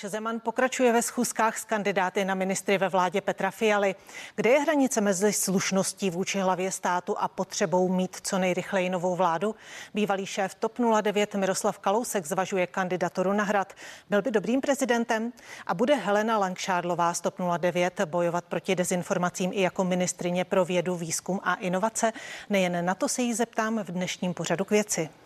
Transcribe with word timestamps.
Zeman 0.00 0.40
pokračuje 0.40 0.92
ve 0.92 1.02
schůzkách 1.02 1.58
s 1.58 1.64
kandidáty 1.64 2.24
na 2.24 2.34
ministry 2.34 2.78
ve 2.78 2.88
vládě 2.88 3.20
Petra 3.20 3.50
Fialy. 3.50 3.94
Kde 4.36 4.50
je 4.50 4.60
hranice 4.60 5.00
mezi 5.00 5.32
slušností 5.32 6.10
vůči 6.10 6.38
hlavě 6.38 6.72
státu 6.72 7.18
a 7.18 7.28
potřebou 7.28 7.88
mít 7.88 8.16
co 8.22 8.38
nejrychleji 8.38 8.90
novou 8.90 9.16
vládu? 9.16 9.54
Bývalý 9.94 10.26
šéf 10.26 10.54
TOP 10.54 10.78
09 11.02 11.34
Miroslav 11.34 11.78
Kalousek 11.78 12.26
zvažuje 12.26 12.66
kandidaturu 12.66 13.32
na 13.32 13.44
hrad. 13.44 13.72
Byl 14.10 14.22
by 14.22 14.30
dobrým 14.30 14.60
prezidentem? 14.60 15.32
A 15.66 15.74
bude 15.74 15.94
Helena 15.94 16.38
Langšádlová 16.38 17.14
z 17.14 17.20
TOP 17.20 17.34
09 17.58 18.00
bojovat 18.04 18.44
proti 18.44 18.74
dezinformacím 18.74 19.50
i 19.54 19.60
jako 19.60 19.84
ministrině 19.84 20.44
pro 20.44 20.64
vědu, 20.64 20.96
výzkum 20.96 21.40
a 21.42 21.54
inovace? 21.54 22.12
Nejen 22.50 22.84
na 22.84 22.94
to 22.94 23.08
se 23.08 23.22
jí 23.22 23.34
zeptám 23.34 23.78
v 23.78 23.92
dnešním 23.92 24.34
pořadu 24.34 24.64
k 24.64 24.70
věci. 24.70 25.21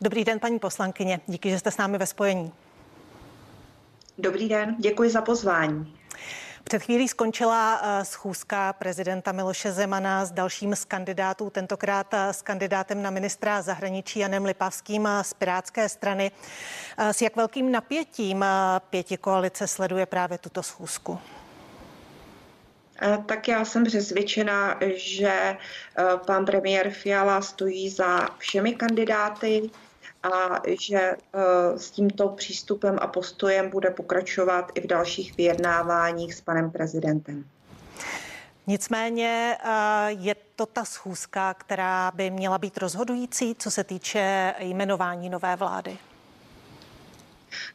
Dobrý 0.00 0.24
den, 0.24 0.40
paní 0.40 0.58
poslankyně. 0.58 1.20
Díky, 1.26 1.50
že 1.50 1.58
jste 1.58 1.70
s 1.70 1.76
námi 1.76 1.98
ve 1.98 2.06
spojení. 2.06 2.52
Dobrý 4.18 4.48
den, 4.48 4.76
děkuji 4.78 5.10
za 5.10 5.22
pozvání. 5.22 5.96
Před 6.64 6.82
chvílí 6.82 7.08
skončila 7.08 7.80
eh, 7.82 8.04
schůzka 8.04 8.72
prezidenta 8.72 9.32
Miloše 9.32 9.72
Zemana 9.72 10.24
s 10.24 10.30
dalším 10.30 10.76
z 10.76 10.84
kandidátů, 10.84 11.50
tentokrát 11.50 12.14
eh, 12.14 12.32
s 12.32 12.42
kandidátem 12.42 13.02
na 13.02 13.10
ministra 13.10 13.62
zahraničí 13.62 14.18
Janem 14.18 14.44
Lipavským 14.44 15.08
z 15.22 15.34
Pirátské 15.34 15.88
strany. 15.88 16.30
Eh, 16.98 17.12
s 17.12 17.22
jak 17.22 17.36
velkým 17.36 17.72
napětím 17.72 18.44
pěti 18.90 19.16
koalice 19.16 19.66
sleduje 19.66 20.06
právě 20.06 20.38
tuto 20.38 20.62
schůzku? 20.62 21.18
Tak 23.26 23.48
já 23.48 23.64
jsem 23.64 23.84
přesvědčena, 23.84 24.78
že 24.94 25.56
pan 26.26 26.46
premiér 26.46 26.90
Fiala 26.90 27.40
stojí 27.40 27.88
za 27.90 28.28
všemi 28.38 28.74
kandidáty 28.74 29.70
a 30.26 30.62
že 30.80 30.98
eh, 30.98 31.16
s 31.78 31.90
tímto 31.90 32.28
přístupem 32.28 32.98
a 33.00 33.06
postojem 33.06 33.70
bude 33.70 33.90
pokračovat 33.90 34.72
i 34.74 34.80
v 34.80 34.86
dalších 34.86 35.36
vyjednáváních 35.36 36.34
s 36.34 36.40
panem 36.40 36.70
prezidentem. 36.70 37.44
Nicméně 38.66 39.56
eh, 39.60 39.70
je 40.08 40.36
to 40.56 40.66
ta 40.66 40.84
schůzka, 40.84 41.54
která 41.54 42.10
by 42.14 42.30
měla 42.30 42.58
být 42.58 42.78
rozhodující, 42.78 43.54
co 43.58 43.70
se 43.70 43.84
týče 43.84 44.54
jmenování 44.58 45.30
nové 45.30 45.56
vlády. 45.56 45.98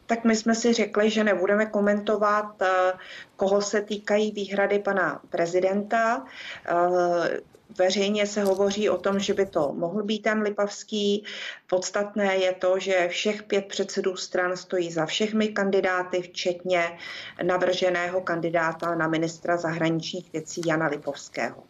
Tak 0.06 0.24
my 0.24 0.36
jsme 0.36 0.56
si 0.56 0.74
řekli, 0.74 1.10
že 1.10 1.24
nebudeme 1.24 1.66
komentovat, 1.66 2.62
eh, 2.62 2.94
koho 3.36 3.62
se 3.62 3.82
týkají 3.82 4.32
výhrady 4.32 4.80
pana 4.80 5.22
prezidenta. 5.30 6.26
Veřejně 7.78 8.28
se 8.28 8.44
hovoří 8.44 8.90
o 8.90 8.98
tom, 8.98 9.20
že 9.20 9.34
by 9.34 9.46
to 9.46 9.74
mohl 9.74 10.04
být 10.04 10.20
ten 10.20 10.42
Lipavský. 10.42 11.24
Podstatné 11.68 12.36
je 12.36 12.54
to, 12.54 12.80
že 12.80 13.08
všech 13.08 13.44
pět 13.44 13.66
předsedů 13.66 14.16
stran 14.16 14.58
stojí 14.58 14.92
za 14.92 15.06
všemi 15.06 15.48
kandidáty, 15.48 16.22
včetně 16.22 16.98
navrženého 17.44 18.22
kandidáta 18.22 18.96
na 18.96 19.08
ministra 19.08 19.58
zahraničních 19.58 20.34
věcí 20.34 20.62
Jana 20.66 20.88
Lipovského. 20.88 21.64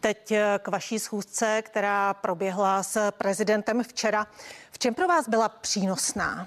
Teď 0.00 0.32
k 0.58 0.68
vaší 0.68 0.98
schůzce, 0.98 1.62
která 1.62 2.14
proběhla 2.14 2.82
s 2.82 3.10
prezidentem 3.10 3.84
včera. 3.84 4.26
V 4.70 4.78
čem 4.78 4.94
pro 4.94 5.08
vás 5.08 5.28
byla 5.28 5.48
přínosná? 5.48 6.46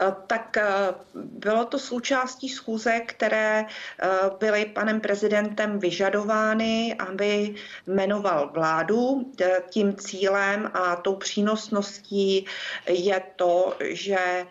Eh, 0.00 0.14
tak 0.26 0.56
eh, 0.56 0.94
bylo 1.14 1.64
to 1.64 1.78
součástí 1.78 2.48
schůze, 2.48 3.00
které 3.00 3.64
eh, 3.64 4.08
byly 4.38 4.64
panem 4.64 5.00
prezidentem 5.00 5.78
vyžadovány, 5.78 6.96
aby 6.98 7.54
jmenoval 7.86 8.50
vládu. 8.54 9.32
Tím 9.70 9.96
cílem 9.96 10.70
a 10.74 10.96
tou 10.96 11.16
přínosností 11.16 12.46
je 12.88 13.22
to, 13.36 13.76
že 13.80 14.46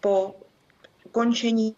po 0.00 0.34
ukončení 1.04 1.76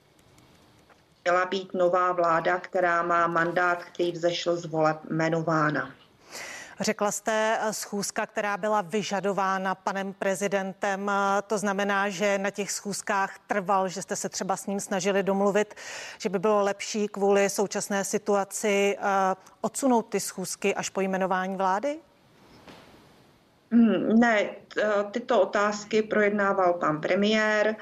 měla 1.25 1.47
být 1.47 1.75
nová 1.75 2.13
vláda, 2.13 2.59
která 2.59 3.03
má 3.03 3.27
mandát, 3.27 3.85
který 3.85 4.13
vzešel 4.13 4.57
z 4.57 4.65
voleb 4.65 4.97
jmenována. 5.11 6.04
Řekla 6.81 7.13
jste 7.13 7.59
eh, 7.61 7.73
schůzka, 7.73 8.27
která 8.27 8.57
byla 8.57 8.81
vyžadována 8.81 9.75
panem 9.75 10.13
prezidentem. 10.13 11.11
Eh, 11.11 11.43
to 11.43 11.59
znamená, 11.59 12.09
že 12.09 12.39
na 12.39 12.51
těch 12.51 12.71
schůzkách 12.71 13.39
trval, 13.47 13.89
že 13.89 14.03
jste 14.03 14.17
se 14.17 14.29
třeba 14.29 14.57
s 14.57 14.67
ním 14.67 14.81
snažili 14.81 15.23
domluvit, 15.23 15.75
že 16.19 16.29
by 16.29 16.39
bylo 16.39 16.63
lepší 16.63 17.09
kvůli 17.09 17.51
současné 17.51 18.05
situaci 18.05 18.97
eh, 18.99 19.03
odsunout 19.61 20.03
ty 20.03 20.21
schůzky 20.21 20.75
až 20.75 20.89
po 20.91 21.01
jmenování 21.01 21.57
vlády? 21.57 21.97
Hmm, 23.73 24.21
ne, 24.21 24.51
tyto 25.11 25.41
otázky 25.41 26.03
projednával 26.03 26.73
pan 26.75 27.01
premiér. 27.01 27.77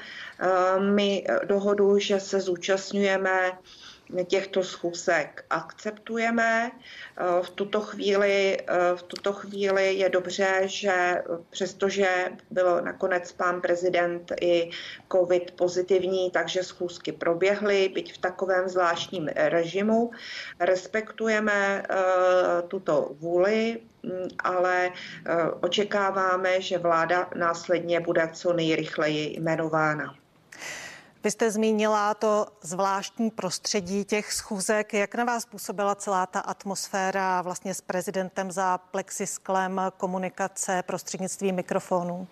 My 0.79 1.25
dohodu, 1.45 1.99
že 1.99 2.19
se 2.19 2.39
zúčastňujeme 2.39 3.51
těchto 4.27 4.63
schůzek 4.63 5.45
akceptujeme. 5.49 6.71
Eh, 6.71 7.23
v 7.41 7.49
tuto 7.49 7.81
chvíli, 7.81 8.57
eh, 8.57 8.95
v 8.95 9.03
tuto 9.03 9.33
chvíli 9.33 9.93
je 9.93 10.09
dobře, 10.09 10.61
že 10.63 11.23
přestože 11.49 12.31
byl 12.51 12.81
nakonec 12.81 13.31
pán 13.31 13.61
prezident 13.61 14.31
i 14.41 14.69
covid 15.11 15.51
pozitivní, 15.51 16.31
takže 16.31 16.63
schůzky 16.63 17.11
proběhly, 17.11 17.89
byť 17.89 18.13
v 18.13 18.17
takovém 18.17 18.69
zvláštním 18.69 19.27
režimu. 19.27 20.11
Respektujeme 20.59 21.83
eh, 21.89 22.61
tuto 22.67 23.15
vůli, 23.19 23.79
mm, 24.03 24.27
ale 24.39 24.91
očekáváme, 25.61 26.61
že 26.61 26.77
vláda 26.77 27.29
následně 27.35 27.99
bude 27.99 28.29
co 28.33 28.53
nejrychleji 28.53 29.39
jmenována. 29.39 30.22
Vy 31.23 31.31
jste 31.31 31.51
zmínila 31.51 32.13
to 32.13 32.47
zvláštní 32.61 33.31
prostředí 33.31 34.05
těch 34.05 34.33
schůzek. 34.33 34.93
Jak 34.93 35.15
na 35.15 35.23
vás 35.23 35.45
působila 35.45 35.95
celá 35.95 36.25
ta 36.25 36.39
atmosféra 36.39 37.41
vlastně 37.41 37.73
s 37.73 37.81
prezidentem 37.81 38.51
za 38.51 38.77
plexisklem 38.77 39.81
komunikace 39.97 40.83
prostřednictvím 40.85 41.55
mikrofonů? 41.55 42.27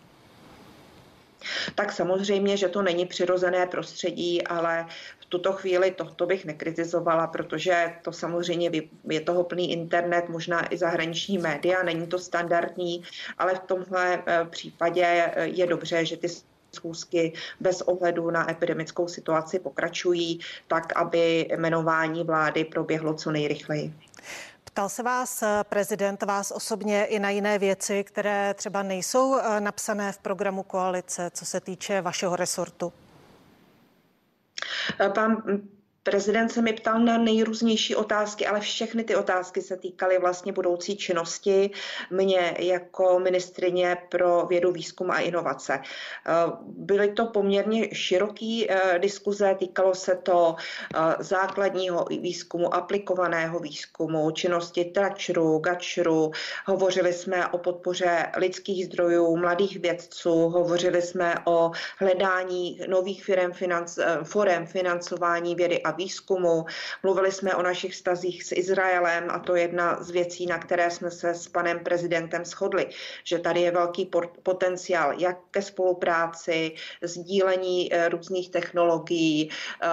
Tak 1.75 1.91
samozřejmě, 1.91 2.57
že 2.57 2.68
to 2.68 2.81
není 2.81 3.06
přirozené 3.06 3.66
prostředí, 3.66 4.47
ale 4.47 4.85
v 5.19 5.25
tuto 5.25 5.53
chvíli 5.53 5.91
tohto 5.91 6.25
bych 6.25 6.46
nekritizovala, 6.46 7.28
protože 7.28 7.94
to 8.02 8.12
samozřejmě 8.12 8.72
je 9.09 9.22
toho 9.22 9.44
plný 9.44 9.72
internet, 9.72 10.29
možná 10.29 10.73
i 10.73 10.78
zahraniční 10.78 11.38
média, 11.38 11.84
není 11.84 12.08
to 12.08 12.19
standardní, 12.19 13.03
ale 13.38 13.56
v 13.56 13.59
tomhle 13.59 14.23
eh, 14.25 14.46
případě 14.50 15.06
eh, 15.06 15.46
je 15.46 15.68
dobře, 15.68 16.06
že 16.06 16.18
ty 16.18 16.28
schůzky 16.75 17.33
bez 17.59 17.81
ohledu 17.81 18.31
na 18.31 18.51
epidemickou 18.51 19.07
situaci 19.07 19.59
pokračují, 19.59 20.39
tak 20.67 20.95
aby 20.95 21.47
jmenování 21.57 22.23
vlády 22.23 22.65
proběhlo 22.65 23.13
co 23.13 23.31
nejrychleji. 23.31 23.93
Ptal 24.63 24.89
se 24.89 25.03
vás 25.03 25.43
eh, 25.43 25.63
prezident, 25.69 26.23
vás 26.23 26.51
osobně 26.51 27.05
i 27.05 27.19
na 27.19 27.29
jiné 27.29 27.59
věci, 27.59 28.03
které 28.03 28.53
třeba 28.53 28.83
nejsou 28.83 29.39
eh, 29.39 29.61
napsané 29.61 30.11
v 30.11 30.17
programu 30.17 30.63
koalice, 30.63 31.31
co 31.33 31.45
se 31.45 31.59
týče 31.59 32.01
vašeho 32.01 32.35
resortu? 32.35 32.93
Eh, 34.99 35.09
pan 35.09 35.43
Prezident 36.03 36.50
se 36.50 36.62
mi 36.62 36.73
ptal 36.73 37.00
na 37.00 37.17
nejrůznější 37.17 37.95
otázky, 37.95 38.47
ale 38.47 38.59
všechny 38.59 39.03
ty 39.03 39.16
otázky 39.16 39.62
se 39.62 39.78
týkaly 39.78 40.19
vlastně 40.19 40.53
budoucí 40.53 40.97
činnosti 40.97 41.72
mě 42.09 42.56
jako 42.59 43.19
ministrině 43.19 43.97
pro 44.09 44.45
vědu, 44.45 44.72
výzkum 44.72 45.11
a 45.11 45.19
inovace. 45.19 45.73
Eh, 45.81 46.34
byly 46.63 47.11
to 47.11 47.25
poměrně 47.25 47.95
široký 47.95 48.72
eh, 48.72 49.00
diskuze, 49.00 49.56
týkalo 49.59 49.95
se 49.95 50.16
to 50.16 50.56
eh, 50.56 51.00
základního 51.19 52.06
výzkumu, 52.22 52.73
aplikovaného 52.73 53.59
výzkumu, 53.59 54.31
činnosti 54.31 54.85
tračru, 54.85 55.59
gačru, 55.59 56.31
hovořili 56.66 57.13
jsme 57.13 57.47
o 57.47 57.57
podpoře 57.57 58.31
lidských 58.37 58.85
zdrojů, 58.85 59.37
mladých 59.37 59.79
vědců, 59.79 60.49
hovořili 60.49 61.02
jsme 61.02 61.35
o 61.46 61.72
hledání 61.97 62.79
nových 62.87 63.23
firm, 63.25 63.52
financ, 63.52 63.99
forem 64.23 64.66
financování 64.66 65.55
vědy 65.55 65.84
a 65.84 65.91
výzkumu. 65.91 66.66
Mluvili 67.03 67.32
jsme 67.32 67.55
o 67.55 67.61
našich 67.61 67.93
vztazích 67.93 68.43
s 68.43 68.52
Izraelem 68.52 69.28
a 69.29 69.40
to 69.40 69.55
je 69.55 69.61
jedna 69.61 70.03
z 70.03 70.09
věcí, 70.09 70.46
na 70.46 70.58
které 70.58 70.91
jsme 70.91 71.11
se 71.11 71.29
s 71.29 71.47
panem 71.47 71.79
prezidentem 71.79 72.46
shodli, 72.46 72.90
že 73.23 73.40
tady 73.40 73.61
je 73.61 73.72
velký 73.72 74.11
potenciál 74.43 75.14
jak 75.17 75.38
ke 75.52 75.61
spolupráci, 75.61 76.76
sdílení 77.02 77.93
eh, 77.93 78.09
různých 78.09 78.49
technologií, 78.49 79.49
eh, 79.84 79.88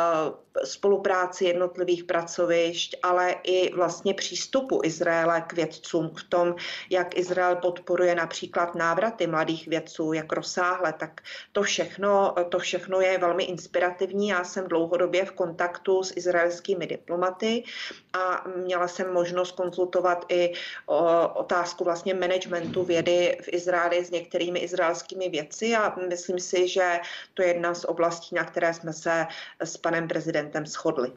spolupráci 0.64 1.44
jednotlivých 1.44 2.04
pracovišť, 2.04 2.96
ale 3.02 3.34
i 3.42 3.74
vlastně 3.74 4.14
přístupu 4.14 4.80
Izraele 4.84 5.44
k 5.46 5.52
vědcům 5.52 6.10
v 6.16 6.22
tom, 6.24 6.54
jak 6.90 7.18
Izrael 7.18 7.56
podporuje 7.56 8.14
například 8.14 8.74
návraty 8.74 9.26
mladých 9.26 9.68
vědců, 9.68 10.12
jak 10.12 10.32
rozsáhle, 10.32 10.92
tak 10.92 11.20
to 11.52 11.62
všechno, 11.62 12.34
to 12.48 12.58
všechno 12.58 13.00
je 13.00 13.18
velmi 13.18 13.44
inspirativní. 13.44 14.28
Já 14.28 14.44
jsem 14.44 14.68
dlouhodobě 14.68 15.24
v 15.24 15.32
kontaktu 15.32 15.87
kontaktu 15.88 16.02
s 16.02 16.16
izraelskými 16.16 16.86
diplomaty 16.86 17.64
a 18.12 18.48
měla 18.56 18.88
jsem 18.88 19.12
možnost 19.12 19.52
konzultovat 19.52 20.24
i 20.28 20.52
otázku 21.34 21.84
vlastně 21.84 22.14
managementu 22.14 22.84
vědy 22.84 23.38
v 23.42 23.48
Izraeli 23.48 24.04
s 24.04 24.10
některými 24.10 24.58
izraelskými 24.58 25.28
věci 25.28 25.76
a 25.76 25.96
myslím 26.08 26.38
si, 26.38 26.68
že 26.68 27.00
to 27.34 27.42
je 27.42 27.48
jedna 27.48 27.74
z 27.74 27.84
oblastí, 27.84 28.34
na 28.34 28.44
které 28.44 28.74
jsme 28.74 28.92
se 28.92 29.26
s 29.60 29.76
panem 29.76 30.08
prezidentem 30.08 30.66
shodli. 30.66 31.12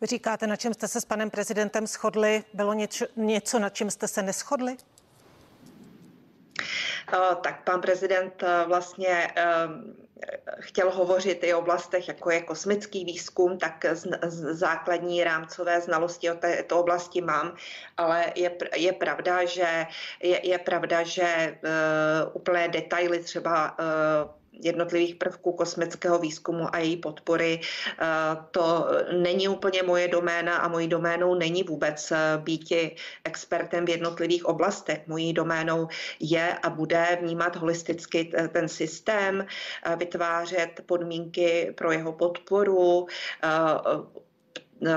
Vy 0.00 0.06
říkáte, 0.06 0.46
na 0.46 0.56
čem 0.56 0.74
jste 0.74 0.88
se 0.88 1.00
s 1.00 1.04
panem 1.04 1.30
prezidentem 1.30 1.86
shodli. 1.86 2.44
Bylo 2.54 2.74
něco, 2.74 3.06
něco 3.16 3.58
na 3.58 3.68
čem 3.68 3.90
jste 3.90 4.08
se 4.08 4.22
neschodli? 4.22 4.76
Eh, 7.12 7.36
tak 7.42 7.64
pan 7.64 7.80
prezident 7.80 8.42
eh, 8.42 8.64
vlastně 8.66 9.30
eh, 9.36 9.68
chtěl 10.60 10.90
hovořit 10.90 11.44
i 11.44 11.54
o 11.54 11.58
oblastech, 11.58 12.08
jako 12.08 12.30
je 12.30 12.40
kosmický 12.40 13.04
výzkum, 13.04 13.58
tak 13.58 13.84
z, 13.92 14.06
z 14.22 14.54
základní 14.54 15.24
rámcové 15.24 15.80
znalosti 15.80 16.30
o 16.30 16.34
této 16.34 16.80
oblasti 16.80 17.20
mám, 17.20 17.54
ale 17.96 18.32
je, 18.34 18.50
je 18.76 18.92
pravda, 18.92 19.44
že 19.44 19.86
je, 20.22 20.48
je 20.48 20.58
pravda, 20.58 21.02
že 21.02 21.58
uh, 21.62 22.36
úplné 22.36 22.68
detaily 22.68 23.18
třeba 23.18 23.78
uh, 23.78 24.30
jednotlivých 24.62 25.14
prvků 25.14 25.52
kosmického 25.52 26.18
výzkumu 26.18 26.74
a 26.74 26.78
její 26.78 26.96
podpory. 26.96 27.60
Eh, 27.60 28.06
to 28.50 28.86
není 29.12 29.48
úplně 29.48 29.82
moje 29.82 30.08
doména 30.08 30.56
a 30.56 30.68
mojí 30.68 30.88
doménou 30.88 31.34
není 31.34 31.62
vůbec 31.62 32.12
eh, 32.12 32.38
být 32.38 32.72
expertem 33.24 33.84
v 33.84 33.88
jednotlivých 33.88 34.44
oblastech. 34.44 35.06
Mojí 35.06 35.32
doménou 35.32 35.88
je 36.20 36.58
a 36.62 36.70
bude 36.70 37.18
vnímat 37.22 37.56
holisticky 37.56 38.32
ten 38.52 38.68
systém, 38.68 39.46
eh, 39.84 39.96
vytvářet 39.96 40.80
podmínky 40.86 41.74
pro 41.76 41.92
jeho 41.92 42.12
podporu, 42.12 43.06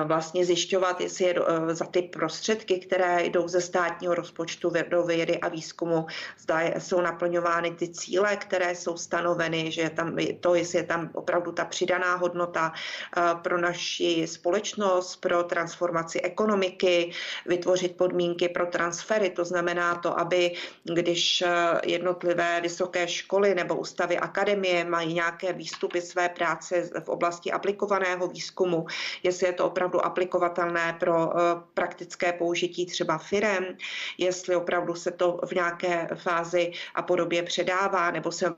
vlastně 0.04 0.46
zjišťovat, 0.46 1.02
jestli 1.02 1.26
je 1.26 1.36
eh, 1.36 1.76
za 1.76 1.86
ty 1.86 2.02
prostředky, 2.02 2.80
které 2.80 3.26
jdou 3.26 3.48
ze 3.48 3.62
státního 3.62 4.16
rozpočtu 4.16 4.72
do 4.90 5.04
vědy 5.04 5.40
a 5.40 5.50
výzkumu, 5.50 6.06
zda 6.40 6.62
jsou 6.62 7.02
naplňovány 7.02 7.72
ty 7.72 7.90
cíle, 7.90 8.38
které 8.38 8.76
jsou 8.76 8.98
stanoveny, 8.98 9.72
že 9.72 9.82
je 9.82 9.90
tam 9.90 10.18
to, 10.40 10.56
jestli 10.56 10.78
je 10.78 10.84
tam 10.84 11.10
opravdu 11.14 11.52
ta 11.52 11.66
přidaná 11.66 12.16
hodnota 12.16 12.74
eh, 13.18 13.22
pro 13.42 13.58
naši 13.58 14.28
společnost, 14.28 15.16
pro 15.16 15.44
transformaci 15.44 16.22
ekonomiky, 16.22 17.12
vytvořit 17.46 17.98
podmínky 17.98 18.50
pro 18.50 18.66
transfery. 18.66 19.30
To 19.30 19.46
znamená 19.46 19.96
to, 19.96 20.20
aby 20.20 20.54
když 20.84 21.42
eh, 21.42 21.48
jednotlivé 21.86 22.62
vysoké 22.62 23.08
školy 23.08 23.56
nebo 23.56 23.76
ústavy 23.76 24.18
akademie 24.18 24.86
mají 24.86 25.14
nějaké 25.14 25.54
výstupy 25.54 26.02
své 26.02 26.30
práce 26.30 26.90
v 27.04 27.10
oblasti 27.10 27.52
aplikovaného 27.52 28.28
výzkumu, 28.28 28.86
jestli 29.24 29.48
je 29.48 29.54
to 29.54 29.71
opravdu 29.72 30.06
aplikovatelné 30.06 30.98
pro 31.00 31.32
eh, 31.32 31.42
praktické 31.74 32.34
použití 32.34 32.86
třeba 32.86 33.18
firem, 33.18 33.78
jestli 34.18 34.56
opravdu 34.56 34.96
se 34.96 35.12
to 35.12 35.40
v 35.48 35.52
nějaké 35.52 36.08
fázi 36.16 36.72
a 36.96 37.02
podobě 37.02 37.44
předává, 37.44 38.12
nebo 38.12 38.32
se 38.32 38.56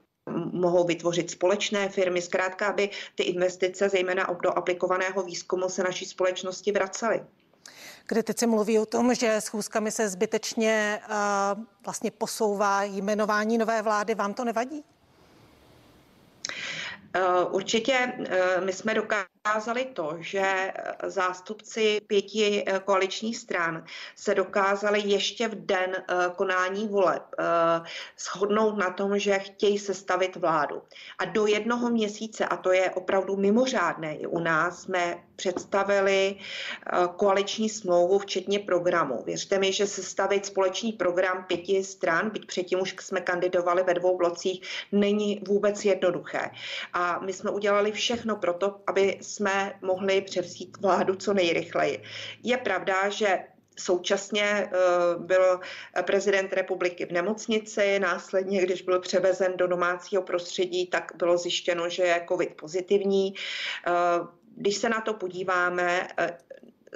mohou 0.51 0.87
vytvořit 0.87 1.31
společné 1.31 1.89
firmy, 1.89 2.21
zkrátka, 2.21 2.67
aby 2.67 2.89
ty 3.15 3.23
investice, 3.23 3.89
zejména 3.89 4.37
do 4.43 4.57
aplikovaného 4.57 5.23
výzkumu, 5.23 5.69
se 5.69 5.83
naší 5.83 6.05
společnosti 6.05 6.71
vracely. 6.71 7.21
Kritici 8.05 8.47
mluví 8.47 8.79
o 8.79 8.85
tom, 8.85 9.15
že 9.15 9.41
schůzkami 9.41 9.91
se 9.91 10.09
zbytečně 10.09 10.99
uh, 11.09 11.63
vlastně 11.85 12.11
posouvá 12.11 12.83
jmenování 12.83 13.57
nové 13.57 13.81
vlády. 13.81 14.15
Vám 14.15 14.33
to 14.33 14.43
nevadí? 14.43 14.83
Uh, 17.15 17.55
určitě 17.55 18.13
uh, 18.19 18.65
my 18.65 18.73
jsme 18.73 18.93
dokázali 18.93 19.32
dokázali 19.47 19.85
to, 19.85 20.15
že 20.19 20.39
eh, 20.39 20.73
zástupci 21.09 22.01
pěti 22.07 22.63
eh, 22.65 22.79
koaličních 22.79 23.37
stran 23.37 23.85
se 24.15 24.35
dokázali 24.35 25.01
ještě 25.05 25.47
v 25.47 25.55
den 25.55 25.95
eh, 25.95 26.15
konání 26.35 26.87
voleb 26.87 27.23
shodnout 28.19 28.77
na 28.77 28.89
tom, 28.89 29.19
že 29.19 29.39
chtějí 29.39 29.79
sestavit 29.79 30.35
vládu. 30.35 30.81
A 31.19 31.25
do 31.25 31.47
jednoho 31.47 31.89
měsíce, 31.89 32.45
a 32.45 32.57
to 32.57 32.71
je 32.71 32.91
opravdu 32.91 33.37
mimořádné, 33.37 34.15
i 34.15 34.27
u 34.27 34.39
nás 34.39 34.81
jsme 34.81 35.23
představili 35.35 36.35
koaliční 37.15 37.69
smlouvu, 37.69 38.19
včetně 38.19 38.59
programu. 38.59 39.23
Věřte 39.25 39.59
mi, 39.59 39.73
že 39.73 39.87
sestavit 39.87 40.45
společný 40.45 40.91
program 40.93 41.43
pěti 41.47 41.83
stran, 41.83 42.29
byť 42.29 42.47
předtím 42.47 42.81
už 42.81 42.95
jsme 42.99 43.21
kandidovali 43.21 43.83
ve 43.83 43.93
dvou 43.93 44.17
blocích, 44.17 44.61
není 44.91 45.41
vůbec 45.47 45.85
jednoduché. 45.85 46.51
A 46.93 47.19
my 47.19 47.33
jsme 47.33 47.51
udělali 47.51 47.91
všechno 47.91 48.35
pro 48.35 48.53
to, 48.53 48.79
aby 48.87 49.17
jsme 49.33 49.73
mohli 49.81 50.21
převzít 50.21 50.77
vládu 50.81 51.15
co 51.15 51.33
nejrychleji. 51.33 52.03
Je 52.43 52.57
pravda, 52.57 53.09
že 53.09 53.39
Současně 53.79 54.43
eh, 54.43 54.69
byl 55.17 55.59
prezident 56.05 56.53
republiky 56.53 57.05
v 57.05 57.11
nemocnici, 57.11 57.99
následně, 57.99 58.61
když 58.61 58.81
byl 58.81 58.99
převezen 58.99 59.57
do 59.57 59.67
domácího 59.67 60.21
prostředí, 60.21 60.87
tak 60.87 61.11
bylo 61.15 61.37
zjištěno, 61.37 61.89
že 61.89 62.03
je 62.03 62.25
COVID 62.29 62.55
pozitivní. 62.55 63.33
Eh, 63.87 63.91
když 64.55 64.75
se 64.75 64.89
na 64.89 65.01
to 65.01 65.13
podíváme, 65.13 66.07
eh, 66.17 66.37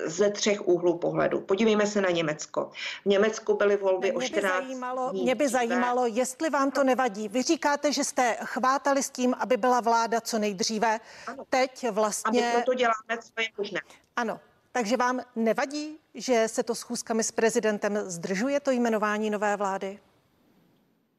ze 0.05 0.29
třech 0.31 0.67
úhlů 0.67 0.97
pohledu. 0.97 1.41
Podívejme 1.41 1.87
se 1.87 2.01
na 2.01 2.09
Německo. 2.09 2.71
V 3.05 3.05
Německu 3.05 3.53
byly 3.53 3.77
volby 3.77 4.11
mě 4.11 4.17
o 4.17 4.21
14 4.21 4.59
by 4.59 4.65
zajímalo, 4.65 5.09
dní. 5.11 5.23
Mě 5.23 5.35
by 5.35 5.49
zajímalo, 5.49 6.05
jestli 6.05 6.49
vám 6.49 6.71
to 6.71 6.83
nevadí. 6.83 7.27
Vy 7.27 7.43
říkáte, 7.43 7.93
že 7.93 8.03
jste 8.03 8.37
chvátali 8.43 9.03
s 9.03 9.09
tím, 9.09 9.35
aby 9.39 9.57
byla 9.57 9.81
vláda 9.81 10.21
co 10.21 10.39
nejdříve. 10.39 10.99
Ano. 11.27 11.45
Teď 11.49 11.89
vlastně... 11.91 12.53
A 12.53 12.57
my 12.57 12.63
to 12.63 12.73
děláme, 12.73 13.17
co 13.21 13.41
je 13.41 13.47
možné. 13.57 13.79
Ano, 14.15 14.39
takže 14.71 14.97
vám 14.97 15.21
nevadí, 15.35 15.99
že 16.13 16.47
se 16.47 16.63
to 16.63 16.75
schůzkami 16.75 17.23
s 17.23 17.31
prezidentem 17.31 17.97
zdržuje 17.97 18.59
to 18.59 18.71
jmenování 18.71 19.29
nové 19.29 19.57
vlády? 19.57 19.99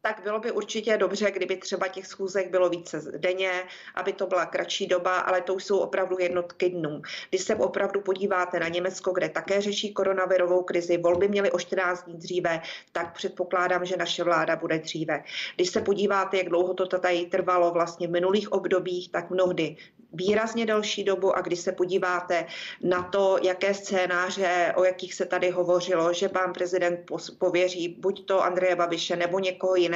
Tak 0.03 0.21
bylo 0.23 0.41
by 0.41 0.53
určitě 0.53 0.97
dobře, 0.97 1.31
kdyby 1.31 1.57
třeba 1.57 1.89
těch 1.89 2.07
schůzek 2.07 2.51
bylo 2.51 2.69
více 2.69 3.03
denně, 3.17 3.53
aby 3.95 4.13
to 4.13 4.27
byla 4.27 4.47
kratší 4.47 4.87
doba, 4.87 5.19
ale 5.19 5.41
to 5.41 5.55
už 5.55 5.65
jsou 5.65 5.79
opravdu 5.79 6.17
jednotky 6.19 6.69
dnů. 6.71 7.03
Když 7.29 7.43
se 7.43 7.55
opravdu 7.55 8.01
podíváte 8.01 8.61
na 8.61 8.69
Německo, 8.69 9.13
kde 9.13 9.29
také 9.29 9.61
řeší 9.61 9.93
koronavirovou 9.93 10.63
krizi, 10.63 10.97
volby 10.99 11.29
měly 11.29 11.51
o 11.51 11.59
14 11.59 12.05
dní 12.05 12.15
dříve, 12.15 12.61
tak 12.93 13.15
předpokládám, 13.15 13.85
že 13.85 13.97
naše 13.97 14.25
vláda 14.25 14.57
bude 14.57 14.79
dříve. 14.79 15.25
Když 15.57 15.71
se 15.71 15.81
podíváte, 15.81 16.37
jak 16.37 16.49
dlouho 16.49 16.75
to 16.75 16.87
tady 16.87 17.27
trvalo 17.27 17.71
vlastně 17.71 18.09
v 18.09 18.11
minulých 18.11 18.53
obdobích, 18.53 19.11
tak 19.13 19.31
mnohdy 19.31 19.77
výrazně 20.13 20.67
delší 20.67 21.05
dobu 21.05 21.37
a 21.37 21.41
když 21.41 21.61
se 21.61 21.73
podíváte 21.73 22.47
na 22.83 23.03
to, 23.03 23.39
jaké 23.43 23.75
scénáře, 23.75 24.73
o 24.77 24.85
jakých 24.85 25.15
se 25.15 25.27
tady 25.27 25.51
hovořilo, 25.51 26.13
že 26.13 26.29
pan 26.29 26.53
prezident 26.53 27.01
pověří 27.39 27.89
buď 27.89 28.27
to 28.27 28.45
Andreje 28.45 28.77
Babiše 28.77 29.17
nebo 29.17 29.39
někoho 29.39 29.77
jiného 29.77 29.88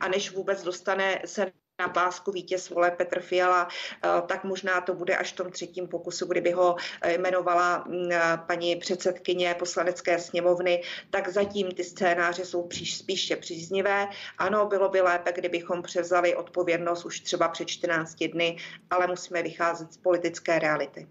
a 0.00 0.08
než 0.08 0.30
vůbec 0.30 0.62
dostane 0.62 1.22
se 1.24 1.52
na 1.82 1.88
pásku 1.88 2.32
vítěz 2.32 2.70
vole 2.70 2.90
Petr 2.90 3.20
Fiala, 3.20 3.68
eh, 3.68 4.08
tak 4.26 4.44
možná 4.44 4.80
to 4.80 4.94
bude 4.94 5.16
až 5.16 5.32
v 5.32 5.36
tom 5.36 5.50
třetím 5.50 5.88
pokusu, 5.88 6.26
kdyby 6.26 6.50
ho 6.50 6.76
eh, 7.02 7.12
jmenovala 7.12 7.84
mm, 7.88 8.12
eh, 8.12 8.38
paní 8.46 8.76
předsedkyně 8.76 9.54
poslanecké 9.54 10.18
sněmovny, 10.18 10.82
tak 11.10 11.28
zatím 11.28 11.70
ty 11.70 11.84
scénáře 11.84 12.44
jsou 12.44 12.68
spíše 12.84 13.36
příznivé. 13.36 14.08
Ano, 14.38 14.66
bylo 14.66 14.88
by 14.88 15.00
lépe, 15.00 15.32
kdybychom 15.32 15.82
převzali 15.82 16.36
odpovědnost 16.36 17.04
už 17.04 17.20
třeba 17.20 17.48
před 17.48 17.68
14 17.68 18.14
dny, 18.24 18.56
ale 18.90 19.06
musíme 19.06 19.42
vycházet 19.42 19.92
z 19.92 19.96
politické 19.96 20.58
reality. 20.58 21.06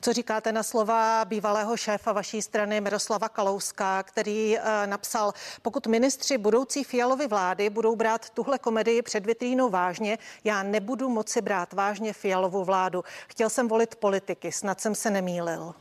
Co 0.00 0.12
říkáte 0.12 0.52
na 0.52 0.62
slova 0.62 1.24
bývalého 1.24 1.76
šéfa 1.76 2.12
vaší 2.12 2.42
strany 2.42 2.80
Miroslava 2.80 3.28
Kalouska, 3.28 4.02
který 4.02 4.58
eh, 4.58 4.86
napsal, 4.86 5.32
pokud 5.62 5.86
ministři 5.86 6.38
budoucí 6.38 6.84
Fialovy 6.84 7.26
vlády 7.26 7.70
budou 7.70 7.96
brát 7.96 8.30
tuhle 8.30 8.58
komedii 8.58 9.02
před 9.02 9.26
vitrínou 9.26 9.70
vážně, 9.70 10.18
já 10.44 10.62
nebudu 10.62 11.08
moci 11.08 11.40
brát 11.40 11.72
vážně 11.72 12.12
Fialovu 12.12 12.64
vládu. 12.64 13.04
Chtěl 13.28 13.50
jsem 13.50 13.68
volit 13.68 13.94
politiky, 13.94 14.52
snad 14.52 14.80
jsem 14.80 14.94
se 14.94 15.10
nemýlil. 15.10 15.74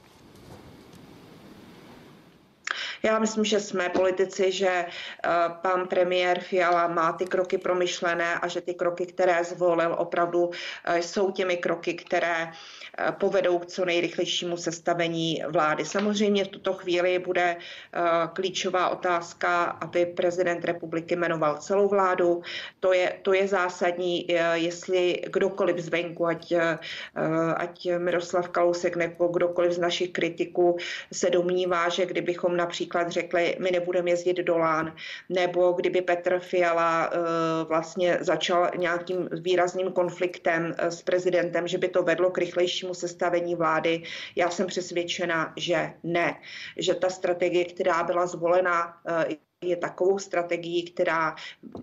Já 3.03 3.19
myslím, 3.19 3.45
že 3.45 3.59
jsme 3.59 3.89
politici, 3.89 4.51
že 4.51 4.67
eh, 4.67 5.29
pan 5.61 5.87
premiér 5.87 6.39
Fiala 6.39 6.87
má 6.87 7.13
ty 7.13 7.25
kroky 7.25 7.57
promyšlené 7.57 8.39
a 8.39 8.47
že 8.47 8.61
ty 8.61 8.73
kroky, 8.73 9.05
které 9.05 9.43
zvolil, 9.43 9.95
opravdu 9.97 10.49
eh, 10.85 11.01
jsou 11.01 11.31
těmi 11.31 11.57
kroky, 11.57 11.93
které 11.93 12.51
Eh, 12.97 13.11
povedou 13.11 13.59
k 13.59 13.65
co 13.65 13.85
nejrychlejšímu 13.85 14.57
sestavení 14.57 15.43
vlády. 15.47 15.85
Samozřejmě 15.85 16.45
v 16.45 16.47
tuto 16.47 16.73
chvíli 16.73 17.19
bude 17.19 17.55
klíčová 18.33 18.89
otázka, 18.89 19.63
aby 19.63 20.05
prezident 20.05 20.65
republiky 20.65 21.15
jmenoval 21.15 21.57
celou 21.57 21.87
vládu. 21.87 22.41
To 22.79 22.93
je, 22.93 23.19
to 23.21 23.33
je 23.33 23.47
zásadní, 23.47 24.27
jestli 24.53 25.21
kdokoliv 25.33 25.77
zvenku, 25.79 26.27
ať, 26.27 26.53
ať 27.55 27.87
Miroslav 27.97 28.49
Kalousek 28.49 28.95
nebo 28.95 29.27
kdokoliv 29.27 29.71
z 29.71 29.77
našich 29.77 30.11
kritiků 30.11 30.77
se 31.13 31.29
domnívá, 31.29 31.89
že 31.89 32.05
kdybychom 32.05 32.57
například 32.57 32.90
například 32.99 33.11
řekli, 33.11 33.55
my 33.59 33.71
nebudeme 33.71 34.09
jezdit 34.09 34.37
do 34.37 34.57
Lán, 34.57 34.95
nebo 35.29 35.71
kdyby 35.71 36.01
Petr 36.01 36.39
Fiala 36.39 37.09
vlastně 37.67 38.17
začal 38.21 38.71
nějakým 38.77 39.29
výrazným 39.31 39.91
konfliktem 39.91 40.75
s 40.77 41.01
prezidentem, 41.01 41.67
že 41.67 41.77
by 41.77 41.87
to 41.87 42.03
vedlo 42.03 42.31
k 42.31 42.37
rychlejšímu 42.37 42.93
sestavení 42.93 43.55
vlády. 43.55 44.03
Já 44.35 44.49
jsem 44.49 44.67
přesvědčena, 44.67 45.53
že 45.57 45.93
ne. 46.03 46.35
Že 46.77 46.93
ta 46.95 47.09
strategie, 47.09 47.65
která 47.65 48.03
byla 48.03 48.27
zvolena 48.27 48.97
je 49.63 49.75
takovou 49.75 50.19
strategií, 50.19 50.83
která 50.83 51.35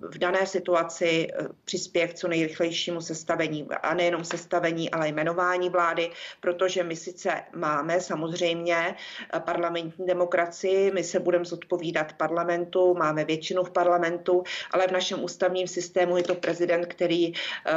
v 0.03 0.19
dané 0.19 0.47
situaci 0.47 1.29
eh, 1.33 1.49
přispěje 1.65 2.09
k 2.09 2.15
co 2.15 2.29
nejrychlejšímu 2.29 3.01
sestavení, 3.01 3.69
a 3.83 3.95
nejenom 3.95 4.25
sestavení, 4.25 4.91
ale 4.91 5.09
jmenování 5.09 5.71
vlády, 5.71 6.11
protože 6.41 6.85
my 6.85 6.97
sice 6.97 7.43
máme 7.57 8.01
samozřejmě 8.01 8.95
eh, 9.35 9.41
parlamentní 9.41 10.07
demokracii, 10.07 10.91
my 10.91 11.05
se 11.05 11.21
budeme 11.21 11.45
zodpovídat 11.45 12.13
parlamentu, 12.13 12.95
máme 12.95 13.25
většinu 13.25 13.65
v 13.65 13.71
parlamentu, 13.71 14.43
ale 14.71 14.87
v 14.87 14.93
našem 14.93 15.25
ústavním 15.25 15.69
systému 15.69 16.17
je 16.17 16.23
to 16.23 16.35
prezident, 16.35 16.87
který, 16.87 17.33
eh, 17.33 17.73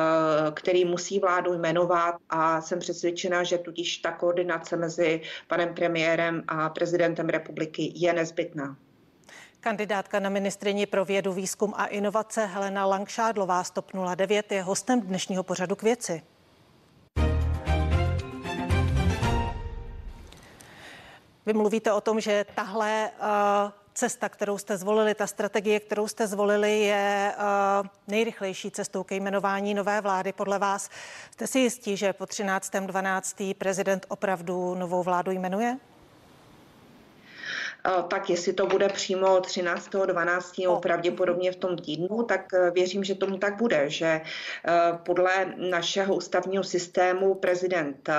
který 0.53 0.85
musí 0.85 1.19
vládu 1.19 1.53
jmenovat 1.53 2.15
a 2.29 2.61
jsem 2.61 2.79
přesvědčena, 2.79 3.43
že 3.43 3.57
tudíž 3.57 3.97
ta 3.97 4.11
koordinace 4.11 4.77
mezi 4.77 5.21
panem 5.47 5.73
premiérem 5.73 6.43
a 6.47 6.69
prezidentem 6.69 7.29
republiky 7.29 7.91
je 7.95 8.13
nezbytná. 8.13 8.77
Kandidátka 9.61 10.19
na 10.19 10.29
ministrině 10.29 10.87
pro 10.87 11.05
vědu, 11.05 11.33
výzkum 11.33 11.73
a 11.77 11.85
inovace 11.85 12.45
Helena 12.45 12.85
Langšádlová 12.85 13.63
z 13.63 13.71
TOP 13.71 13.91
09 14.15 14.51
je 14.51 14.61
hostem 14.61 15.01
dnešního 15.01 15.43
pořadu 15.43 15.75
k 15.75 15.83
věci. 15.83 16.23
Vy 21.45 21.53
mluvíte 21.53 21.93
o 21.93 22.01
tom, 22.01 22.19
že 22.19 22.45
tahle 22.55 23.11
uh, 23.19 23.25
cesta, 23.93 24.29
kterou 24.29 24.57
jste 24.57 24.77
zvolili, 24.77 25.15
ta 25.15 25.27
strategie, 25.27 25.79
kterou 25.79 26.07
jste 26.07 26.27
zvolili, 26.27 26.79
je 26.79 27.33
uh, 27.37 27.87
nejrychlejší 28.07 28.71
cestou 28.71 29.03
ke 29.03 29.15
jmenování 29.15 29.73
nové 29.73 30.01
vlády. 30.01 30.33
Podle 30.33 30.59
vás 30.59 30.89
jste 31.31 31.47
si 31.47 31.59
jistí, 31.59 31.97
že 31.97 32.13
po 32.13 32.23
13.12. 32.23 33.55
prezident 33.55 34.05
opravdu 34.09 34.75
novou 34.75 35.03
vládu 35.03 35.31
jmenuje? 35.31 35.77
Eh, 37.87 38.03
tak 38.07 38.29
jestli 38.29 38.53
to 38.53 38.67
bude 38.67 38.89
přímo 38.89 39.41
13. 39.41 39.89
12. 40.05 40.57
nebo 40.57 40.79
pravděpodobně 40.79 41.51
v 41.51 41.55
tom 41.55 41.77
týdnu, 41.77 42.23
tak 42.23 42.53
eh, 42.53 42.71
věřím, 42.71 43.03
že 43.03 43.15
tomu 43.15 43.37
tak 43.37 43.57
bude, 43.57 43.89
že 43.89 44.05
eh, 44.05 44.71
podle 45.05 45.53
našeho 45.57 46.15
ústavního 46.15 46.63
systému 46.63 47.35
prezident 47.35 48.09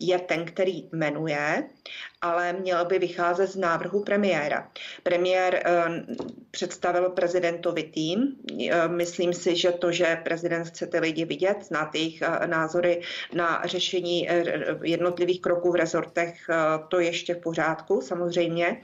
je 0.00 0.18
ten, 0.18 0.44
který 0.44 0.88
jmenuje 0.92 1.68
ale 2.24 2.52
měl 2.52 2.84
by 2.84 2.98
vycházet 2.98 3.46
z 3.46 3.56
návrhu 3.56 4.04
premiéra. 4.04 4.68
Premiér 5.02 5.54
eh, 5.54 5.84
představil 6.50 7.10
prezidentovi 7.10 7.82
tým. 7.82 8.36
Eh, 8.70 8.88
myslím 8.88 9.32
si, 9.32 9.56
že 9.56 9.72
to, 9.72 9.92
že 9.92 10.20
prezident 10.24 10.64
chce 10.64 10.86
ty 10.86 10.98
lidi 10.98 11.24
vidět, 11.24 11.56
znát 11.64 11.94
jejich 11.94 12.22
eh, 12.22 12.46
názory 12.46 13.00
na 13.34 13.62
řešení 13.64 14.28
jednotlivých 14.82 15.40
kroků 15.40 15.72
v 15.72 15.74
rezortech, 15.74 16.34
to 16.88 17.00
ještě 17.00 17.34
v 17.34 17.38
pořádku 17.38 18.00
samozřejmě, 18.00 18.80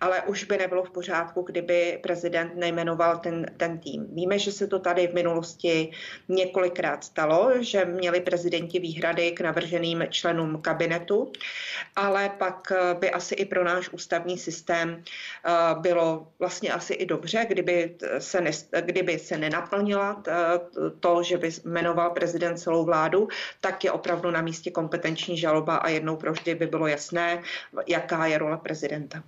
ale 0.00 0.22
už 0.22 0.44
by 0.44 0.58
nebylo 0.58 0.84
v 0.84 0.90
pořádku, 0.90 1.42
kdyby 1.42 1.98
prezident 2.02 2.56
nejmenoval 2.56 3.18
ten, 3.18 3.46
ten 3.56 3.78
tým. 3.78 4.06
Víme, 4.14 4.38
že 4.38 4.52
se 4.52 4.66
to 4.66 4.78
tady 4.78 5.06
v 5.06 5.14
minulosti 5.14 5.90
několikrát 6.28 7.04
stalo, 7.04 7.50
že 7.60 7.84
měli 7.84 8.20
prezidenti 8.20 8.78
výhrady 8.78 9.32
k 9.32 9.40
navrženým 9.40 10.04
členům 10.10 10.62
kabinetu, 10.62 11.32
ale 11.96 12.28
pak 12.42 12.72
by 12.98 13.10
asi 13.10 13.34
i 13.34 13.44
pro 13.44 13.64
náš 13.64 13.88
ústavní 13.88 14.38
systém 14.38 14.98
eh, 14.98 15.50
bylo 15.80 16.26
vlastně 16.38 16.72
asi 16.72 16.94
i 16.94 17.06
dobře, 17.06 17.46
kdyby 17.48 17.94
se, 18.18 18.40
ne, 18.40 18.50
kdyby 18.80 19.18
se 19.18 19.38
nenaplnila 19.38 20.22
to, 21.00 21.22
že 21.22 21.38
by 21.38 21.50
jmenoval 21.64 22.10
prezident 22.10 22.58
celou 22.58 22.84
vládu, 22.84 23.28
tak 23.60 23.84
je 23.84 23.92
opravdu 23.92 24.30
na 24.30 24.40
místě 24.40 24.70
kompetenční 24.70 25.38
žaloba 25.38 25.76
a 25.76 25.88
jednou 25.88 26.16
proždy 26.16 26.54
by 26.54 26.66
bylo 26.66 26.86
jasné, 26.86 27.42
jaká 27.86 28.26
je 28.26 28.38
role 28.38 28.56
prezidenta 28.56 29.22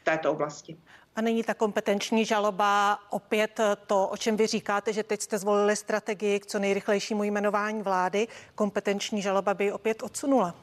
v 0.00 0.04
této 0.04 0.32
oblasti. 0.32 0.76
A 1.16 1.20
není 1.20 1.42
ta 1.42 1.54
kompetenční 1.54 2.24
žaloba 2.24 2.98
opět 3.10 3.60
to, 3.86 4.08
o 4.08 4.16
čem 4.16 4.36
vy 4.36 4.46
říkáte, 4.46 4.92
že 4.92 5.02
teď 5.02 5.20
jste 5.20 5.38
zvolili 5.38 5.76
strategii 5.76 6.40
k 6.40 6.46
co 6.46 6.58
nejrychlejšímu 6.58 7.24
jmenování 7.24 7.82
vlády. 7.82 8.28
Kompetenční 8.54 9.22
žaloba 9.22 9.54
by 9.54 9.72
opět 9.72 10.02
odsunula. 10.02 10.54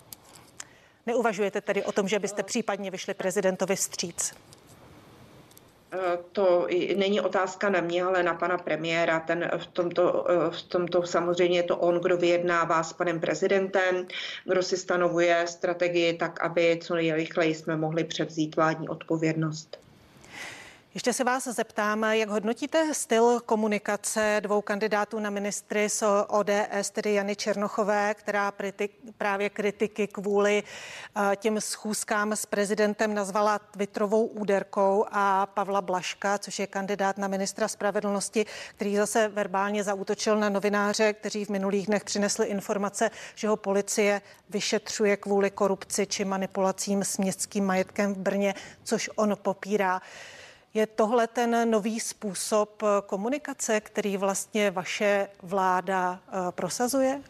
Neuvažujete 1.09 1.61
tedy 1.61 1.83
o 1.83 1.91
tom, 1.91 2.07
že 2.07 2.19
byste 2.19 2.43
případně 2.43 2.91
vyšli 2.91 3.13
prezidentovi 3.13 3.75
vstříc? 3.75 4.33
Eh, 5.93 6.17
to 6.31 6.67
není 6.95 7.21
otázka 7.21 7.69
na 7.69 7.81
mě, 7.81 8.03
ale 8.03 8.23
na 8.23 8.33
pana 8.33 8.57
premiéra. 8.57 9.19
Ten 9.19 9.51
v 9.57 9.67
tomto, 9.67 10.25
eh, 10.29 10.51
v 10.51 10.61
tomto 10.61 11.03
samozřejmě 11.03 11.59
je 11.59 11.63
to 11.63 11.77
on, 11.77 11.99
kdo 11.99 12.17
vyjednává 12.17 12.83
s 12.83 12.93
panem 12.93 13.19
prezidentem, 13.19 14.07
kdo 14.45 14.63
si 14.63 14.77
stanovuje 14.77 15.47
strategii 15.47 16.13
tak, 16.13 16.43
aby 16.43 16.79
co 16.83 16.95
nejrychleji 16.95 17.55
jsme 17.55 17.77
mohli 17.77 18.03
převzít 18.03 18.55
vládní 18.55 18.89
odpovědnost. 18.89 19.88
Ještě 20.93 21.13
se 21.13 21.23
vás 21.23 21.47
zeptám, 21.47 22.03
jak 22.03 22.29
hodnotíte 22.29 22.93
styl 22.93 23.39
komunikace 23.39 24.37
dvou 24.39 24.61
kandidátů 24.61 25.19
na 25.19 25.29
ministry 25.29 25.89
z 25.89 26.03
ODS, 26.27 26.89
tedy 26.91 27.13
Jany 27.13 27.35
Černochové, 27.35 28.13
která 28.13 28.53
právě 29.17 29.49
kritiky 29.49 30.07
kvůli 30.07 30.63
eh, 30.63 31.35
těm 31.35 31.61
schůzkám 31.61 32.33
s 32.33 32.45
prezidentem 32.45 33.13
nazvala 33.13 33.59
Twitterovou 33.59 34.25
úderkou 34.25 35.05
a 35.11 35.45
Pavla 35.45 35.81
Blaška, 35.81 36.37
což 36.37 36.59
je 36.59 36.67
kandidát 36.67 37.17
na 37.17 37.27
ministra 37.27 37.67
spravedlnosti, 37.67 38.45
který 38.75 38.95
zase 38.97 39.27
verbálně 39.27 39.83
zautočil 39.83 40.39
na 40.39 40.49
novináře, 40.49 41.13
kteří 41.13 41.45
v 41.45 41.49
minulých 41.49 41.87
dnech 41.87 42.03
přinesli 42.03 42.47
informace, 42.47 43.11
že 43.35 43.47
ho 43.47 43.57
policie 43.57 44.21
vyšetřuje 44.49 45.17
kvůli 45.17 45.51
korupci 45.51 46.07
či 46.07 46.25
manipulacím 46.25 47.03
s 47.03 47.17
městským 47.17 47.65
majetkem 47.65 48.13
v 48.13 48.17
Brně, 48.17 48.53
což 48.83 49.09
on 49.15 49.37
popírá. 49.41 50.01
Je 50.73 50.87
tohle 50.87 51.27
ten 51.27 51.71
nový 51.71 51.99
způsob 51.99 52.83
eh, 52.83 52.87
komunikace, 53.05 53.81
který 53.81 54.17
vlastně 54.17 54.71
vaše 54.71 55.27
vláda 55.41 56.19
eh, 56.27 56.51
prosazuje? 56.51 57.21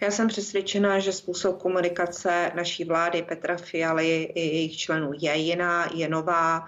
Já 0.00 0.10
jsem 0.10 0.28
přesvědčená, 0.28 0.98
že 0.98 1.12
způsob 1.12 1.62
komunikace 1.62 2.52
naší 2.54 2.84
vlády 2.84 3.22
Petra 3.22 3.56
Fialy 3.56 4.22
i 4.22 4.40
jejich 4.40 4.76
členů 4.76 5.12
je 5.20 5.36
jiná, 5.36 5.90
je 5.94 6.08
nová. 6.08 6.66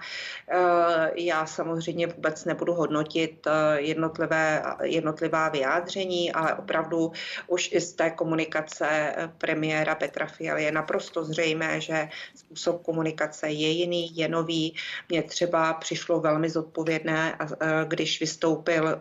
Eh, 0.49 1.11
já 1.15 1.45
samozřejmě 1.45 2.07
vůbec 2.07 2.45
nebudu 2.45 2.73
hodnotit 2.73 3.47
eh, 3.47 3.81
jednotlivé, 3.81 4.63
jednotlivá 4.83 5.49
vyjádření, 5.49 6.31
ale 6.31 6.53
opravdu 6.53 7.11
už 7.47 7.69
i 7.73 7.81
z 7.81 7.93
té 7.93 8.09
komunikace 8.09 9.15
premiéra 9.37 9.95
Petra 9.95 10.25
Fialy 10.25 10.63
je 10.63 10.71
naprosto 10.71 11.23
zřejmé, 11.23 11.81
že 11.81 12.09
způsob 12.35 12.83
komunikace 12.83 13.49
je 13.49 13.69
jiný, 13.69 14.17
je 14.17 14.27
nový. 14.27 14.75
Mně 15.09 15.23
třeba 15.23 15.73
přišlo 15.73 16.19
velmi 16.19 16.49
zodpovědné, 16.49 17.37
eh, 17.39 17.67
když 17.87 18.19
vystoupil 18.19 18.99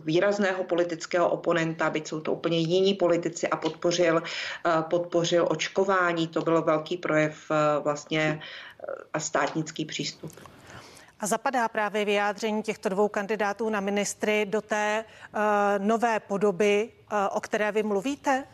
výrazného 0.05 0.65
politického 0.65 1.29
oponenta, 1.29 1.91
byť 1.91 2.09
jsou 2.09 2.21
to 2.21 2.33
úplně 2.33 2.59
jiní 2.59 2.95
politici 2.95 3.49
a 3.49 3.57
podpořil, 3.57 4.23
eh, 4.23 4.71
podpořil 4.91 5.47
očkování. 5.51 6.29
To 6.29 6.43
byl 6.43 6.63
velký 6.63 6.97
projev 6.97 7.51
eh, 7.51 7.81
vlastně 7.81 8.41
a 9.13 9.21
státnický 9.21 9.85
přístup. 9.85 10.33
A 11.21 11.27
zapadá 11.27 11.69
právě 11.69 12.05
vyjádření 12.05 12.63
těchto 12.63 12.89
dvou 12.89 13.09
kandidátů 13.09 13.71
na 13.71 13.81
ministry 13.81 14.47
do 14.47 14.61
té 14.61 15.05
uh, 15.35 15.41
nové 15.79 16.21
podoby, 16.21 16.93
uh, 17.13 17.19
o 17.33 17.41
které 17.41 17.73
vy 17.73 17.83
mluvíte? 17.83 18.45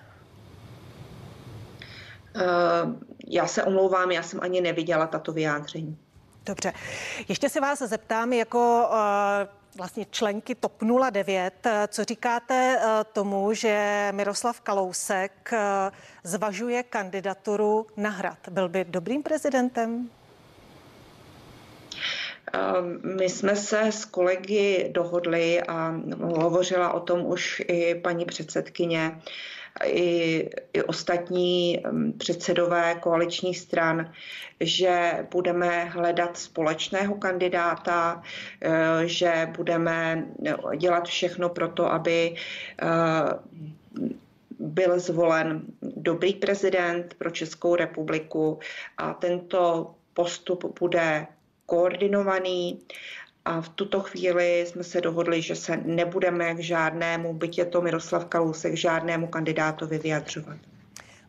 Uh, 2.37 2.43
já 3.27 3.47
se 3.47 3.65
omlouvám, 3.65 4.11
já 4.11 4.23
jsem 4.23 4.41
ani 4.43 4.61
neviděla 4.61 5.07
tato 5.07 5.33
vyjádření. 5.33 5.99
Dobře. 6.47 6.73
Ještě 7.29 7.49
se 7.49 7.61
vás 7.61 7.79
zeptám 7.79 8.33
jako 8.33 8.89
uh, 8.91 8.97
vlastně 9.77 10.07
členky 10.11 10.55
TOP 10.55 10.83
09. 11.11 11.67
Co 11.89 12.05
říkáte 12.05 12.79
eh, 12.81 13.05
tomu, 13.13 13.53
že 13.53 14.09
Miroslav 14.13 14.61
Kalousek 14.61 15.53
eh, 15.53 15.59
zvažuje 16.25 16.83
kandidaturu 16.83 17.87
na 17.97 18.11
hrad? 18.11 18.39
Byl 18.51 18.69
by 18.69 18.85
dobrým 18.85 19.23
prezidentem? 19.23 20.11
Ehm, 22.53 23.17
my 23.17 23.29
jsme 23.29 23.57
se 23.57 23.81
s 23.81 24.05
kolegy 24.05 24.89
dohodli 24.93 25.63
a 25.63 25.95
hovořila 26.21 26.93
o 26.93 27.01
tom 27.01 27.27
už 27.27 27.63
i 27.69 27.95
paní 27.95 28.25
předsedkyně, 28.25 29.21
i, 29.85 30.51
i 30.73 30.83
ostatní 30.83 31.83
mm, 31.91 32.13
předsedové 32.13 32.95
koaličních 32.95 33.59
stran, 33.59 34.13
že 34.61 35.27
budeme 35.31 35.85
hledat 35.85 36.37
společného 36.37 37.15
kandidáta, 37.15 38.23
eh, 38.61 38.71
že 39.05 39.49
budeme 39.57 40.27
dělat 40.77 41.09
všechno 41.09 41.49
pro 41.49 41.69
to, 41.69 41.93
aby 41.93 42.35
eh, 42.83 42.87
byl 44.59 45.01
zvolen 45.01 45.63
dobrý 45.83 46.35
prezident 46.35 47.15
pro 47.15 47.31
Českou 47.31 47.77
republiku. 47.77 48.59
A 48.99 49.15
tento 49.15 49.95
postup 50.15 50.79
bude 50.81 51.27
koordinovaný 51.67 52.81
a 53.51 53.61
v 53.61 53.69
tuto 53.69 54.01
chvíli 54.01 54.67
jsme 54.67 54.85
se 54.85 55.01
dohodli, 55.01 55.43
že 55.43 55.57
se 55.57 55.77
nebudeme 55.77 56.55
k 56.55 56.59
žádnému, 56.59 57.35
byť 57.35 57.59
je 57.59 57.65
to 57.65 57.81
Miroslav 57.81 58.25
Kalousek, 58.25 58.77
žádnému 58.77 59.27
kandidátovi 59.27 59.99
vyjadřovat. 59.99 60.57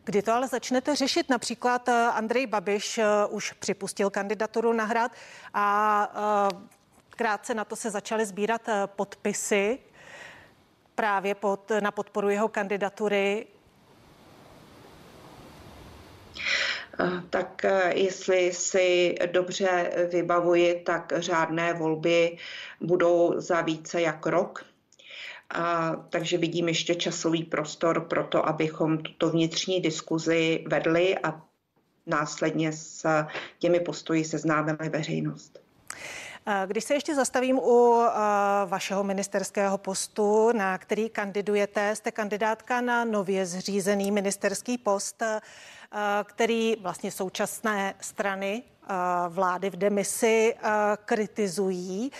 Kdy 0.04 0.22
to 0.22 0.32
ale 0.32 0.48
začnete 0.48 0.96
řešit? 0.96 1.30
Například 1.30 1.88
eh, 1.88 1.92
Andrej 1.92 2.46
Babiš 2.46 2.98
eh, 2.98 3.06
už 3.28 3.52
připustil 3.52 4.10
kandidaturu 4.10 4.72
na 4.72 4.84
hrad 4.84 5.12
a 5.54 6.08
eh, 6.14 6.66
krátce 7.10 7.54
na 7.54 7.64
to 7.64 7.76
se 7.76 7.90
začaly 7.90 8.26
sbírat 8.26 8.62
podpisy 8.86 9.78
právě 10.94 11.34
pod, 11.34 11.72
na 11.80 11.90
podporu 11.90 12.28
jeho 12.28 12.48
kandidatury. 12.48 13.46
Tak 17.30 17.66
jestli 17.94 18.52
si 18.52 19.14
dobře 19.32 19.92
vybavuji, 20.10 20.82
tak 20.86 21.12
řádné 21.16 21.74
volby 21.74 22.36
budou 22.80 23.34
za 23.36 23.60
více 23.60 24.00
jak 24.00 24.26
rok. 24.26 24.64
A, 25.54 25.96
takže 26.10 26.38
vidím 26.38 26.68
ještě 26.68 26.94
časový 26.94 27.44
prostor 27.44 28.00
pro 28.00 28.24
to, 28.24 28.48
abychom 28.48 28.98
tuto 28.98 29.30
vnitřní 29.30 29.80
diskuzi 29.80 30.64
vedli 30.68 31.18
a 31.18 31.42
následně 32.06 32.72
s 32.72 33.06
těmi 33.58 33.80
postoji 33.80 34.24
seznámili 34.24 34.88
veřejnost. 34.88 35.58
Když 36.66 36.84
se 36.84 36.94
ještě 36.94 37.14
zastavím 37.14 37.58
u 37.58 38.04
vašeho 38.66 39.04
ministerského 39.04 39.78
postu, 39.78 40.52
na 40.52 40.78
který 40.78 41.08
kandidujete, 41.08 41.96
jste 41.96 42.10
kandidátka 42.10 42.80
na 42.80 43.04
nově 43.04 43.46
zřízený 43.46 44.10
ministerský 44.10 44.78
post, 44.78 45.22
který 46.24 46.76
vlastně 46.76 47.10
současné 47.10 47.94
strany 48.00 48.62
vlády 49.28 49.70
v 49.70 49.76
demisi 49.76 50.54
kritizují. 51.04 52.12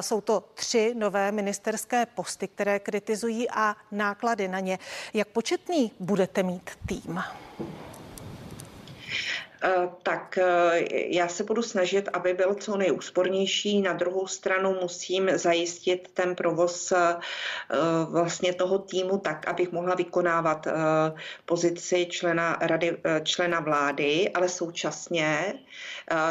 Jsou 0.00 0.20
to 0.20 0.44
tři 0.54 0.94
nové 0.96 1.32
ministerské 1.32 2.06
posty, 2.06 2.48
které 2.48 2.78
kritizují 2.78 3.50
a 3.50 3.76
náklady 3.92 4.48
na 4.48 4.60
ně. 4.60 4.78
Jak 5.14 5.28
početný 5.28 5.92
budete 6.00 6.42
mít 6.42 6.70
tým? 6.86 7.22
Eh, 9.66 9.88
tak 10.02 10.38
eh, 10.38 10.84
já 11.14 11.28
se 11.28 11.44
budu 11.44 11.62
snažit, 11.62 12.08
aby 12.12 12.34
byl 12.34 12.54
co 12.54 12.76
nejúspornější. 12.76 13.82
Na 13.82 13.92
druhou 13.92 14.26
stranu 14.26 14.76
musím 14.82 15.30
zajistit 15.38 16.08
ten 16.14 16.34
provoz 16.34 16.92
eh, 16.92 17.16
vlastně 18.10 18.54
toho 18.54 18.78
týmu 18.78 19.18
tak, 19.18 19.48
abych 19.48 19.72
mohla 19.72 19.94
vykonávat 19.94 20.66
pozici 21.44 22.06
člena, 22.10 22.58
rady, 22.60 22.98
člena 23.22 23.60
vlády, 23.60 24.30
ale 24.34 24.48
současně, 24.48 25.54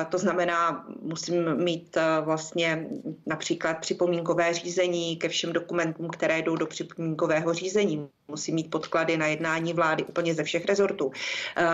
to 0.09 0.17
znamená, 0.17 0.85
musím 1.01 1.55
mít 1.55 1.97
vlastně 2.21 2.87
například 3.25 3.73
připomínkové 3.73 4.53
řízení 4.53 5.17
ke 5.17 5.29
všem 5.29 5.53
dokumentům, 5.53 6.09
které 6.09 6.41
jdou 6.41 6.55
do 6.55 6.67
připomínkového 6.67 7.53
řízení. 7.53 8.09
Musím 8.27 8.55
mít 8.55 8.69
podklady 8.69 9.17
na 9.17 9.27
jednání 9.27 9.73
vlády 9.73 10.03
úplně 10.03 10.33
ze 10.33 10.43
všech 10.43 10.65
rezortů. 10.65 11.11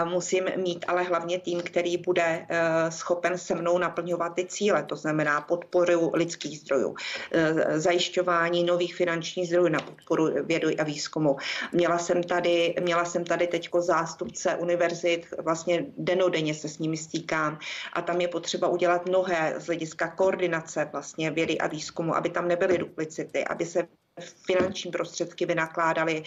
Musím 0.06 0.44
mít 0.58 0.86
ale 0.88 1.04
hlavně 1.04 1.40
tým, 1.40 1.52
tým, 1.52 1.62
který 1.62 1.98
bude 1.98 2.46
eh, 2.50 2.92
schopen 2.92 3.38
se 3.38 3.56
mnou 3.56 3.78
naplňovat 3.78 4.36
ty 4.36 4.46
cíle, 4.46 4.84
to 4.84 4.96
znamená 4.96 5.42
podporu 5.42 6.12
lidských 6.14 6.60
zdrojů, 6.60 6.96
eh, 7.32 7.80
zajišťování 7.80 8.64
nových 8.64 8.96
finančních 8.96 9.48
zdrojů 9.48 9.68
na 9.68 9.80
podporu 9.80 10.46
vědu 10.46 10.70
a 10.80 10.84
výzkumu. 10.84 11.38
Měla 11.72 11.98
jsem 11.98 12.24
tady, 12.24 12.76
měla 12.82 13.06
jsem 13.06 13.26
tady 13.26 13.48
teďko 13.48 13.82
zástupce 13.82 14.56
univerzit, 14.56 15.28
vlastně 15.44 15.86
denodenně 15.98 16.54
se 16.54 16.70
s 16.70 16.80
nimi 16.80 16.98
stýkám 16.98 17.60
a 17.94 18.02
tam 18.02 18.22
je 18.22 18.28
potřeba 18.28 18.68
udělat 18.68 19.06
mnohé 19.06 19.56
z 19.58 19.66
hlediska 19.66 20.08
koordinace 20.08 20.90
vlastně 20.92 21.32
vědy 21.32 21.58
a 21.58 21.68
výzkumu, 21.68 22.16
aby 22.16 22.30
tam 22.30 22.48
nebyly 22.48 22.78
duplicity, 22.78 23.44
aby 23.44 23.66
se 23.66 23.88
finanční 24.20 24.92
prostředky 24.92 25.46
vynakládaly 25.46 26.24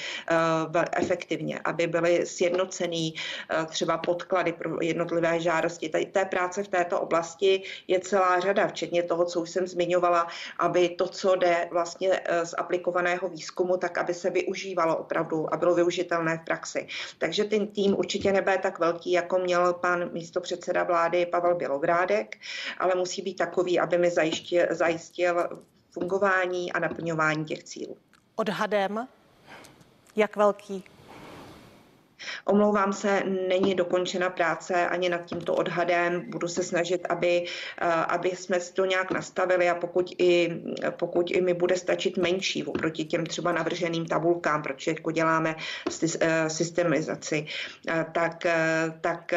uh, 0.74 0.82
efektivně, 0.92 1.60
aby 1.64 1.86
byly 1.86 2.26
sjednocený 2.26 3.14
uh, 3.14 3.64
třeba 3.64 3.98
podklady 3.98 4.52
pro 4.52 4.82
jednotlivé 4.82 5.40
žádosti. 5.40 5.88
Té 5.88 6.24
práce 6.24 6.62
v 6.62 6.68
této 6.68 7.00
oblasti 7.00 7.62
je 7.88 8.00
celá 8.00 8.40
řada, 8.40 8.68
včetně 8.68 9.02
toho, 9.02 9.24
co 9.24 9.40
už 9.40 9.50
jsem 9.50 9.66
zmiňovala, 9.66 10.26
aby 10.58 10.88
to, 10.88 11.08
co 11.08 11.36
jde 11.36 11.68
vlastně 11.72 12.08
uh, 12.08 12.44
z 12.44 12.54
aplikovaného 12.58 13.28
výzkumu, 13.28 13.76
tak 13.76 13.98
aby 13.98 14.14
se 14.14 14.30
využívalo 14.30 14.96
opravdu 14.96 15.54
a 15.54 15.56
bylo 15.56 15.74
využitelné 15.74 16.38
v 16.38 16.44
praxi. 16.44 16.86
Takže 17.18 17.44
ten 17.44 17.66
tým 17.66 17.98
určitě 17.98 18.32
nebude 18.32 18.58
tak 18.58 18.78
velký, 18.78 19.12
jako 19.12 19.38
měl 19.38 19.72
pan 19.72 20.12
místopředseda 20.12 20.82
vlády 20.82 21.26
Pavel 21.26 21.54
Bělobrádek, 21.54 22.36
ale 22.78 22.94
musí 22.94 23.22
být 23.22 23.34
takový, 23.34 23.80
aby 23.80 23.98
mi 23.98 24.10
zajistil, 24.10 24.66
zajistil 24.70 25.48
fungování 25.94 26.72
a 26.72 26.78
naplňování 26.78 27.44
těch 27.44 27.64
cílů. 27.64 27.96
Odhadem, 28.36 29.08
jak 30.16 30.36
velký? 30.36 30.84
Omlouvám 32.44 32.92
se, 32.92 33.22
není 33.48 33.74
dokončena 33.74 34.30
práce 34.30 34.88
ani 34.88 35.08
nad 35.08 35.24
tímto 35.24 35.54
odhadem. 35.54 36.30
Budu 36.30 36.48
se 36.48 36.62
snažit, 36.62 37.06
aby, 37.08 37.44
eh, 37.80 37.86
aby 37.86 38.30
jsme 38.30 38.60
si 38.60 38.72
to 38.72 38.84
nějak 38.84 39.10
nastavili 39.10 39.68
a 39.70 39.74
pokud 39.74 40.14
i, 40.18 40.62
pokud 40.90 41.30
i 41.30 41.40
mi 41.40 41.54
bude 41.54 41.76
stačit 41.76 42.16
menší 42.16 42.64
oproti 42.64 43.04
těm 43.04 43.26
třeba 43.26 43.52
navrženým 43.52 44.06
tabulkám, 44.06 44.62
protože 44.62 44.90
jako 44.90 45.10
děláme 45.10 45.56
eh, 46.20 46.50
systemizaci, 46.50 47.46
eh, 47.88 48.06
tak, 48.12 48.46
tak 49.00 49.32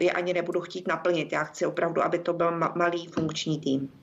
je 0.00 0.12
ani 0.12 0.32
nebudu 0.34 0.60
chtít 0.60 0.88
naplnit. 0.88 1.32
Já 1.32 1.44
chci 1.44 1.66
opravdu, 1.66 2.02
aby 2.02 2.18
to 2.18 2.32
byl 2.32 2.50
malý 2.74 3.06
funkční 3.06 3.60
tým. 3.60 4.01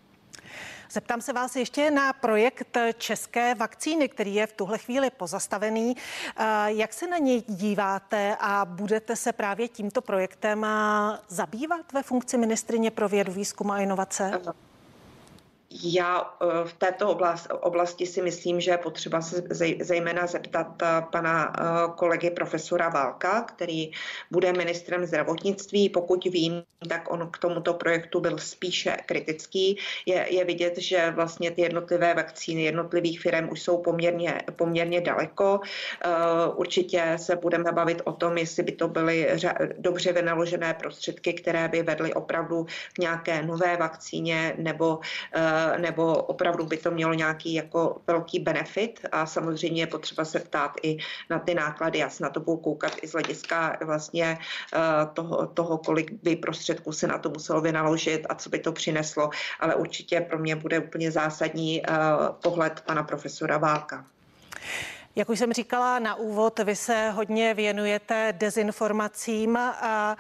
Zeptám 0.91 1.21
se 1.21 1.33
vás 1.33 1.55
ještě 1.55 1.91
na 1.91 2.13
projekt 2.13 2.77
české 2.97 3.55
vakcíny, 3.55 4.09
který 4.09 4.35
je 4.35 4.47
v 4.47 4.53
tuhle 4.53 4.77
chvíli 4.77 5.09
pozastavený. 5.09 5.97
Eh, 6.37 6.43
jak 6.67 6.93
se 6.93 7.07
na 7.07 7.17
něj 7.17 7.43
díváte 7.47 8.35
a 8.39 8.65
budete 8.65 9.15
se 9.15 9.33
právě 9.33 9.67
tímto 9.67 10.01
projektem 10.01 10.65
eh, 10.65 10.69
zabývat 11.27 11.93
ve 11.93 12.03
funkci 12.03 12.37
ministrině 12.37 12.91
pro 12.91 13.09
vědu, 13.09 13.31
výzkum 13.31 13.71
a 13.71 13.79
inovace? 13.79 14.41
Já 15.71 16.33
eh, 16.41 16.45
v 16.67 16.73
této 16.73 17.17
oblasti 17.61 18.05
si 18.05 18.21
myslím, 18.21 18.61
že 18.61 18.71
je 18.71 18.77
potřeba 18.77 19.21
se 19.21 19.43
zejména 19.79 20.27
zeptat 20.27 20.81
eh, 20.81 20.87
pana 21.11 21.53
eh, 21.59 21.63
kolegy 21.95 22.29
profesora 22.29 22.89
Válka, 22.89 23.41
který 23.41 23.91
bude 24.31 24.53
ministrem 24.53 25.05
zdravotnictví. 25.05 25.89
Pokud 25.89 26.25
vím, 26.25 26.63
tak 26.89 27.11
on 27.11 27.29
k 27.31 27.37
tomuto 27.37 27.73
projektu 27.73 28.19
byl 28.19 28.37
spíše 28.37 28.97
kritický. 29.05 29.77
Je, 30.05 30.25
je 30.29 30.45
vidět, 30.45 30.77
že 30.77 31.11
vlastně 31.11 31.51
ty 31.51 31.61
jednotlivé 31.61 32.13
vakcíny 32.13 32.63
jednotlivých 32.63 33.21
firm 33.21 33.49
už 33.51 33.61
jsou 33.61 33.77
poměrně, 33.77 34.41
poměrně 34.55 35.01
daleko. 35.01 35.59
Určitě 36.55 37.13
se 37.15 37.35
budeme 37.35 37.71
bavit 37.71 38.01
o 38.03 38.11
tom, 38.11 38.37
jestli 38.37 38.63
by 38.63 38.71
to 38.71 38.87
byly 38.87 39.29
dobře 39.77 40.13
vynaložené 40.13 40.73
prostředky, 40.73 41.33
které 41.33 41.67
by 41.67 41.83
vedly 41.83 42.13
opravdu 42.13 42.65
k 42.93 42.97
nějaké 42.97 43.41
nové 43.41 43.77
vakcíně 43.77 44.53
nebo 44.57 44.99
nebo 45.77 46.13
opravdu 46.13 46.65
by 46.65 46.77
to 46.77 46.91
mělo 46.91 47.13
nějaký 47.13 47.53
jako 47.53 48.01
velký 48.07 48.39
benefit 48.39 49.05
a 49.11 49.25
samozřejmě 49.25 49.81
je 49.81 49.87
potřeba 49.87 50.25
se 50.25 50.39
ptát 50.39 50.71
i 50.83 50.97
na 51.29 51.39
ty 51.39 51.53
náklady. 51.53 51.99
Já 51.99 52.09
se 52.09 52.23
na 52.23 52.29
to 52.29 52.39
budu 52.39 52.57
koukat 52.57 52.91
i 53.01 53.07
z 53.07 53.11
hlediska 53.11 53.77
vlastně 53.85 54.37
eh, 54.73 54.79
toho, 55.13 55.47
toho, 55.47 55.77
kolik 55.77 56.11
by 56.11 56.35
prostředků 56.35 56.91
se 56.91 57.07
na 57.07 57.17
to 57.17 57.29
muselo 57.29 57.61
vynaložit 57.61 58.25
a 58.29 58.35
co 58.35 58.49
by 58.49 58.59
to 58.59 58.71
přineslo, 58.71 59.29
ale 59.59 59.75
určitě 59.75 60.21
pro 60.21 60.39
mě 60.39 60.55
bude 60.55 60.79
úplně 60.79 61.11
zásadní 61.11 61.81
eh, 61.81 61.93
pohled 62.43 62.81
pana 62.85 63.03
profesora 63.03 63.57
Válka. 63.57 64.05
Jak 65.15 65.29
už 65.29 65.39
jsem 65.39 65.53
říkala 65.53 65.99
na 65.99 66.15
úvod, 66.15 66.59
vy 66.59 66.75
se 66.75 67.09
hodně 67.09 67.53
věnujete 67.53 68.33
dezinformacím. 68.37 69.57
A 69.57 70.15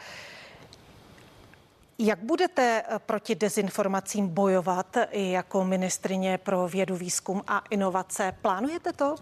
jak 1.99 2.19
budete 2.19 2.83
eh, 2.87 2.99
proti 2.99 3.35
dezinformacím 3.35 4.27
bojovat 4.27 4.97
i 5.11 5.31
jako 5.31 5.65
ministrině 5.65 6.37
pro 6.37 6.67
vědu, 6.67 6.95
výzkum 6.95 7.41
a 7.47 7.63
inovace? 7.69 8.35
Plánujete 8.41 8.93
to? 8.93 9.15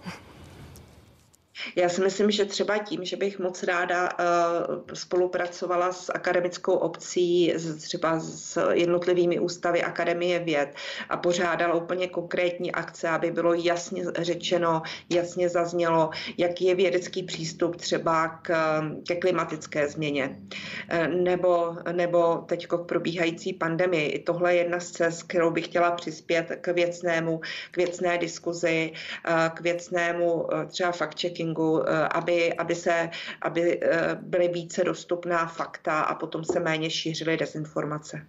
Já 1.75 1.89
si 1.89 2.01
myslím, 2.01 2.31
že 2.31 2.45
třeba 2.45 2.77
tím, 2.77 3.05
že 3.05 3.17
bych 3.17 3.39
moc 3.39 3.63
ráda 3.63 4.09
uh, 4.09 4.81
spolupracovala 4.93 5.93
s 5.93 6.11
akademickou 6.13 6.73
obcí, 6.73 7.53
třeba 7.81 8.19
s 8.19 8.71
jednotlivými 8.71 9.39
ústavy 9.39 9.83
Akademie 9.83 10.39
věd 10.39 10.69
a 11.09 11.17
pořádala 11.17 11.73
úplně 11.73 12.07
konkrétní 12.07 12.71
akce, 12.71 13.09
aby 13.09 13.31
bylo 13.31 13.53
jasně 13.53 14.03
řečeno, 14.19 14.81
jasně 15.09 15.49
zaznělo, 15.49 16.09
jaký 16.37 16.65
je 16.65 16.75
vědecký 16.75 17.23
přístup 17.23 17.75
třeba 17.75 18.27
k, 18.27 18.81
ke 19.07 19.15
klimatické 19.15 19.87
změně 19.87 20.37
uh, 20.93 21.07
nebo, 21.07 21.75
nebo 21.91 22.35
teď 22.37 22.67
k 22.67 22.77
probíhající 22.77 23.53
pandemii. 23.53 24.19
Tohle 24.19 24.55
je 24.55 24.57
jedna 24.57 24.79
z 24.79 24.91
cest, 24.91 25.23
kterou 25.23 25.51
bych 25.51 25.65
chtěla 25.65 25.91
přispět 25.91 26.57
k 26.61 26.67
věcnému, 26.67 27.41
k 27.71 27.77
věcné 27.77 28.17
diskuzi, 28.17 28.91
uh, 29.29 29.49
k 29.49 29.61
věcnému 29.61 30.47
třeba 30.67 30.91
fact-checkingu 30.91 31.46
fact-checkingu, 31.53 31.83
aby, 32.11 32.53
aby, 32.53 32.75
se, 32.75 33.09
aby 33.41 33.79
byly 34.21 34.47
více 34.47 34.83
dostupná 34.83 35.45
fakta 35.47 36.01
a 36.01 36.15
potom 36.15 36.43
se 36.43 36.59
méně 36.59 36.89
šířily 36.89 37.37
dezinformace. 37.37 38.27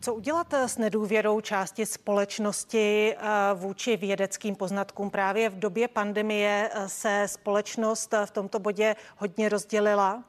Co 0.00 0.14
udělat 0.14 0.54
s 0.54 0.78
nedůvěrou 0.78 1.40
části 1.40 1.86
společnosti 1.86 3.16
vůči 3.54 3.96
vědeckým 3.96 4.56
poznatkům? 4.56 5.10
Právě 5.10 5.50
v 5.50 5.58
době 5.58 5.88
pandemie 5.88 6.70
se 6.86 7.22
společnost 7.26 8.14
v 8.24 8.30
tomto 8.30 8.58
bodě 8.58 8.96
hodně 9.16 9.48
rozdělila 9.48 10.24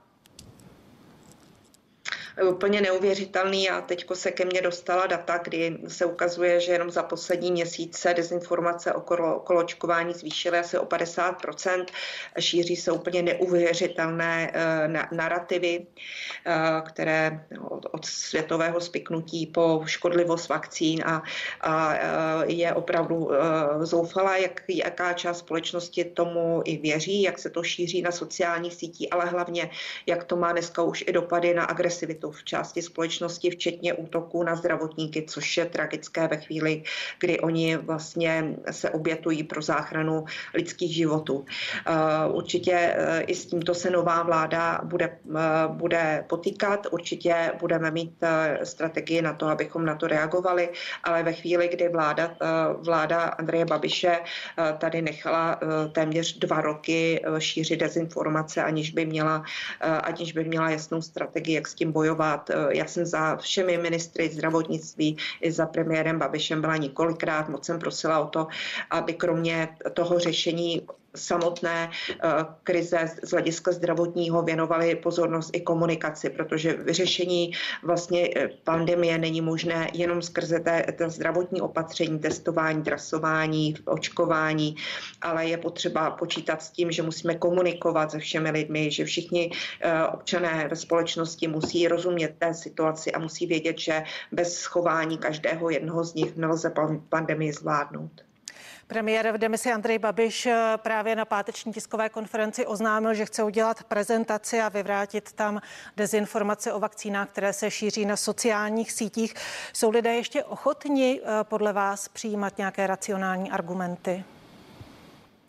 úplně 2.44 2.82
neuvěřitelný 2.82 3.70
a 3.70 3.82
teďko 3.82 4.16
se 4.16 4.32
ke 4.32 4.46
mně 4.46 4.62
dostala 4.62 5.08
data, 5.08 5.38
kdy 5.38 5.78
se 5.88 6.06
ukazuje, 6.06 6.60
že 6.60 6.72
jenom 6.72 6.92
za 6.92 7.04
poslední 7.04 7.52
měsíce 7.52 8.14
dezinformace 8.14 8.94
okolo, 8.94 9.36
okolo 9.36 9.60
očkování 9.60 10.14
zvýšily 10.14 10.60
asi 10.60 10.78
o 10.78 10.86
50%. 10.86 11.86
Šíří 12.40 12.76
se 12.76 12.92
úplně 12.92 13.22
neuvěřitelné 13.22 14.52
uh, 14.52 15.18
narrativy, 15.18 15.80
uh, 15.80 16.88
které 16.88 17.46
od, 17.70 17.86
od 17.92 18.06
světového 18.06 18.82
spiknutí 18.82 19.46
po 19.46 19.84
škodlivost 19.86 20.50
vakcín 20.50 21.04
a, 21.06 21.24
a 21.62 21.94
uh, 21.94 22.44
je 22.46 22.74
opravdu 22.74 23.16
uh, 23.16 23.34
zoufalá, 23.82 24.38
jak, 24.38 24.62
jaká 24.68 25.14
část 25.14 25.40
společnosti 25.40 26.06
tomu 26.06 26.62
i 26.66 26.78
věří, 26.78 27.22
jak 27.22 27.40
se 27.40 27.50
to 27.50 27.64
šíří 27.64 28.02
na 28.02 28.12
sociálních 28.12 28.74
sítích, 28.74 29.08
ale 29.12 29.26
hlavně, 29.26 29.70
jak 30.06 30.24
to 30.24 30.36
má 30.36 30.52
dneska 30.52 30.82
už 30.82 31.04
i 31.08 31.12
dopady 31.12 31.54
na 31.54 31.64
agresivitu 31.64 32.27
v 32.32 32.44
části 32.44 32.82
společnosti, 32.82 33.50
včetně 33.50 33.94
útoků 33.94 34.44
na 34.44 34.56
zdravotníky, 34.56 35.26
což 35.28 35.58
je 35.58 35.66
tragické 35.66 36.28
ve 36.28 36.38
chvíli, 36.38 36.84
kdy 37.20 37.40
oni 37.40 37.78
vlastně 37.78 38.56
se 38.72 38.90
obětují 38.90 39.44
pro 39.44 39.62
záchranu 39.62 40.26
lidských 40.54 40.96
životů. 40.96 41.46
Eh, 41.88 41.94
určitě 42.32 42.74
eh, 42.74 43.22
i 43.22 43.36
s 43.36 43.46
tímto 43.46 43.74
se 43.74 43.90
nová 43.90 44.24
vláda 44.24 44.82
bude, 44.84 45.18
eh, 45.36 45.40
bude 45.68 46.26
potýkat, 46.30 46.88
určitě 46.92 47.52
budeme 47.60 47.92
mít 47.92 48.14
strategii 48.64 49.22
na 49.22 49.34
to, 49.34 49.48
abychom 49.48 49.86
na 49.86 49.96
to 49.96 50.08
reagovali, 50.08 50.70
ale 51.04 51.24
ve 51.24 51.34
chvíli, 51.34 51.68
kdy 51.68 51.90
vláda, 51.90 52.36
vláda 52.82 53.22
Andreje 53.22 53.66
Babiše 53.66 54.20
tady 54.78 55.02
nechala 55.02 55.60
téměř 55.92 56.38
dva 56.40 56.62
roky 56.62 57.22
šířit 57.38 57.80
dezinformace, 57.80 58.64
aniž 58.64 58.92
by 58.92 59.06
měla, 59.06 59.44
aniž 59.82 60.34
by 60.34 60.44
měla 60.44 60.70
jasnou 60.70 61.02
strategii, 61.02 61.56
jak 61.56 61.68
s 61.68 61.74
tím 61.74 61.92
bojovat, 61.92 62.17
bojovat. 62.18 62.50
Eh, 62.50 62.78
já 62.78 62.86
jsem 62.86 63.06
za 63.06 63.36
všemi 63.36 63.78
ministry 63.78 64.30
zdravotnictví 64.30 65.18
i 65.42 65.52
za 65.52 65.66
premiérem 65.66 66.20
Babišem 66.20 66.62
byla 66.62 66.78
několikrát, 66.78 67.50
moc 67.50 67.66
jsem 67.66 67.80
prosila 67.80 68.20
o 68.20 68.28
to, 68.28 68.48
aby 68.90 69.14
kromě 69.14 69.70
toho 69.94 70.20
řešení 70.20 70.82
samotné 71.18 71.90
eh, 71.90 72.30
krize 72.64 73.10
z 73.24 73.32
hlediska 73.32 73.72
zdravotního 73.72 74.42
věnovali 74.42 74.96
pozornost 74.96 75.50
i 75.54 75.62
komunikaci, 75.62 76.30
protože 76.30 76.74
vyřešení 76.74 77.52
vlastně 77.84 78.30
eh, 78.36 78.50
pandemie 78.64 79.18
není 79.18 79.42
možné 79.42 79.88
jenom 79.94 80.22
skrze 80.22 80.60
té, 80.60 80.84
té 80.98 81.10
zdravotní 81.10 81.62
opatření, 81.62 82.20
testování, 82.20 82.84
trasování, 82.84 83.76
očkování, 83.86 84.76
ale 85.22 85.46
je 85.46 85.58
potřeba 85.58 86.12
počítat 86.12 86.62
s 86.62 86.72
tím, 86.72 86.92
že 86.92 87.04
musíme 87.04 87.36
komunikovat 87.36 88.12
se 88.12 88.20
všemi 88.20 88.52
lidmi, 88.52 88.92
že 88.92 89.06
všichni 89.06 89.52
eh, 89.82 90.04
občané 90.04 90.68
ve 90.70 90.76
společnosti 90.76 91.48
musí 91.48 91.88
rozumět 91.88 92.36
té 92.38 92.54
situaci 92.54 93.12
a 93.12 93.20
musí 93.20 93.46
vědět, 93.46 93.80
že 93.80 94.04
bez 94.32 94.58
schování 94.58 95.18
každého 95.18 95.70
jednoho 95.70 96.04
z 96.04 96.14
nich 96.14 96.36
nelze 96.36 96.74
pandemii 97.10 97.54
zvládnout. 97.54 98.27
Premiér 98.88 99.32
v 99.32 99.38
demisi 99.38 99.72
Andrej 99.72 100.00
Babiš 100.00 100.46
eh, 100.46 100.74
právě 100.78 101.16
na 101.16 101.26
páteční 101.26 101.74
tiskové 101.74 102.10
konferenci 102.10 102.66
oznámil, 102.66 103.14
že 103.14 103.26
chce 103.26 103.44
udělat 103.44 103.84
prezentaci 103.84 104.62
a 104.62 104.70
vyvrátit 104.70 105.32
tam 105.32 105.62
dezinformace 105.98 106.74
o 106.74 106.80
vakcínách, 106.80 107.30
které 107.30 107.54
se 107.54 107.72
šíří 107.72 108.06
na 108.06 108.16
sociálních 108.16 108.92
sítích. 108.92 109.34
Jsou 109.74 109.90
lidé 109.90 110.16
ještě 110.16 110.44
ochotni 110.44 111.22
eh, 111.24 111.44
podle 111.44 111.74
vás 111.74 112.08
přijímat 112.08 112.58
nějaké 112.58 112.88
racionální 112.88 113.52
argumenty? 113.52 114.24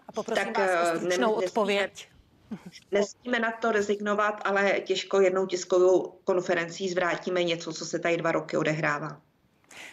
A 0.09 0.12
poprosím 0.12 0.44
tak, 0.44 0.59
vás 0.59 0.88
o 0.88 0.94
eh, 0.94 0.98
stručnou 0.98 1.33
odpověď. 1.33 2.09
Nesmíme 2.92 3.38
na 3.38 3.53
to 3.53 3.72
rezignovat, 3.72 4.40
ale 4.44 4.70
těžko 4.70 5.20
jednou 5.20 5.46
tiskovou 5.46 6.18
konferencí 6.24 6.88
zvrátíme 6.88 7.44
něco, 7.44 7.72
co 7.72 7.87
se 7.87 7.98
tady 7.98 8.16
dva 8.16 8.33
roky 8.33 8.57
odehrává 8.57 9.20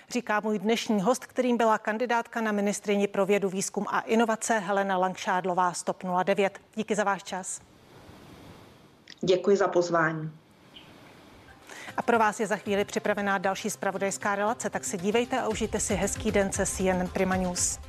říká 0.10 0.39
můj 0.39 0.60
dnešní 0.60 1.02
host, 1.02 1.26
kterým 1.26 1.58
byla 1.58 1.78
kandidátka 1.78 2.41
na 2.41 2.52
ministrině 2.52 3.08
pro 3.08 3.26
vědu, 3.26 3.50
výzkum 3.50 3.86
a 3.89 4.00
inovace 4.00 4.60
Helena 4.60 4.98
Langšádlová 4.98 5.74
Stop 5.74 6.04
09. 6.24 6.60
Díky 6.76 6.95
za 6.95 7.04
váš 7.04 7.24
čas. 7.24 7.62
Děkuji 9.21 9.58
za 9.58 9.67
pozvání. 9.67 10.32
A 11.98 12.02
pro 12.02 12.19
vás 12.19 12.39
je 12.39 12.48
za 12.48 12.56
chvíli 12.56 12.86
připravená 12.86 13.38
další 13.38 13.69
spravodajská 13.69 14.36
relace, 14.36 14.69
tak 14.69 14.84
se 14.84 14.98
dívejte 14.98 15.39
a 15.39 15.48
užijte 15.48 15.80
si 15.80 15.95
hezký 15.95 16.32
den 16.32 16.52
se 16.52 16.65
CNN 16.65 17.08
Prima 17.13 17.36
News. 17.36 17.80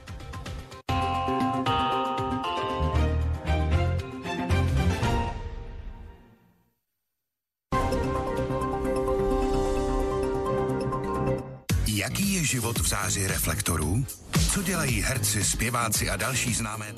Život 12.46 12.78
v 12.78 12.88
záři 12.88 13.26
reflektorů? 13.26 14.06
Co 14.52 14.62
dělají 14.62 15.00
herci, 15.00 15.44
zpěváci 15.44 16.10
a 16.10 16.16
další 16.16 16.54
známé 16.54 16.92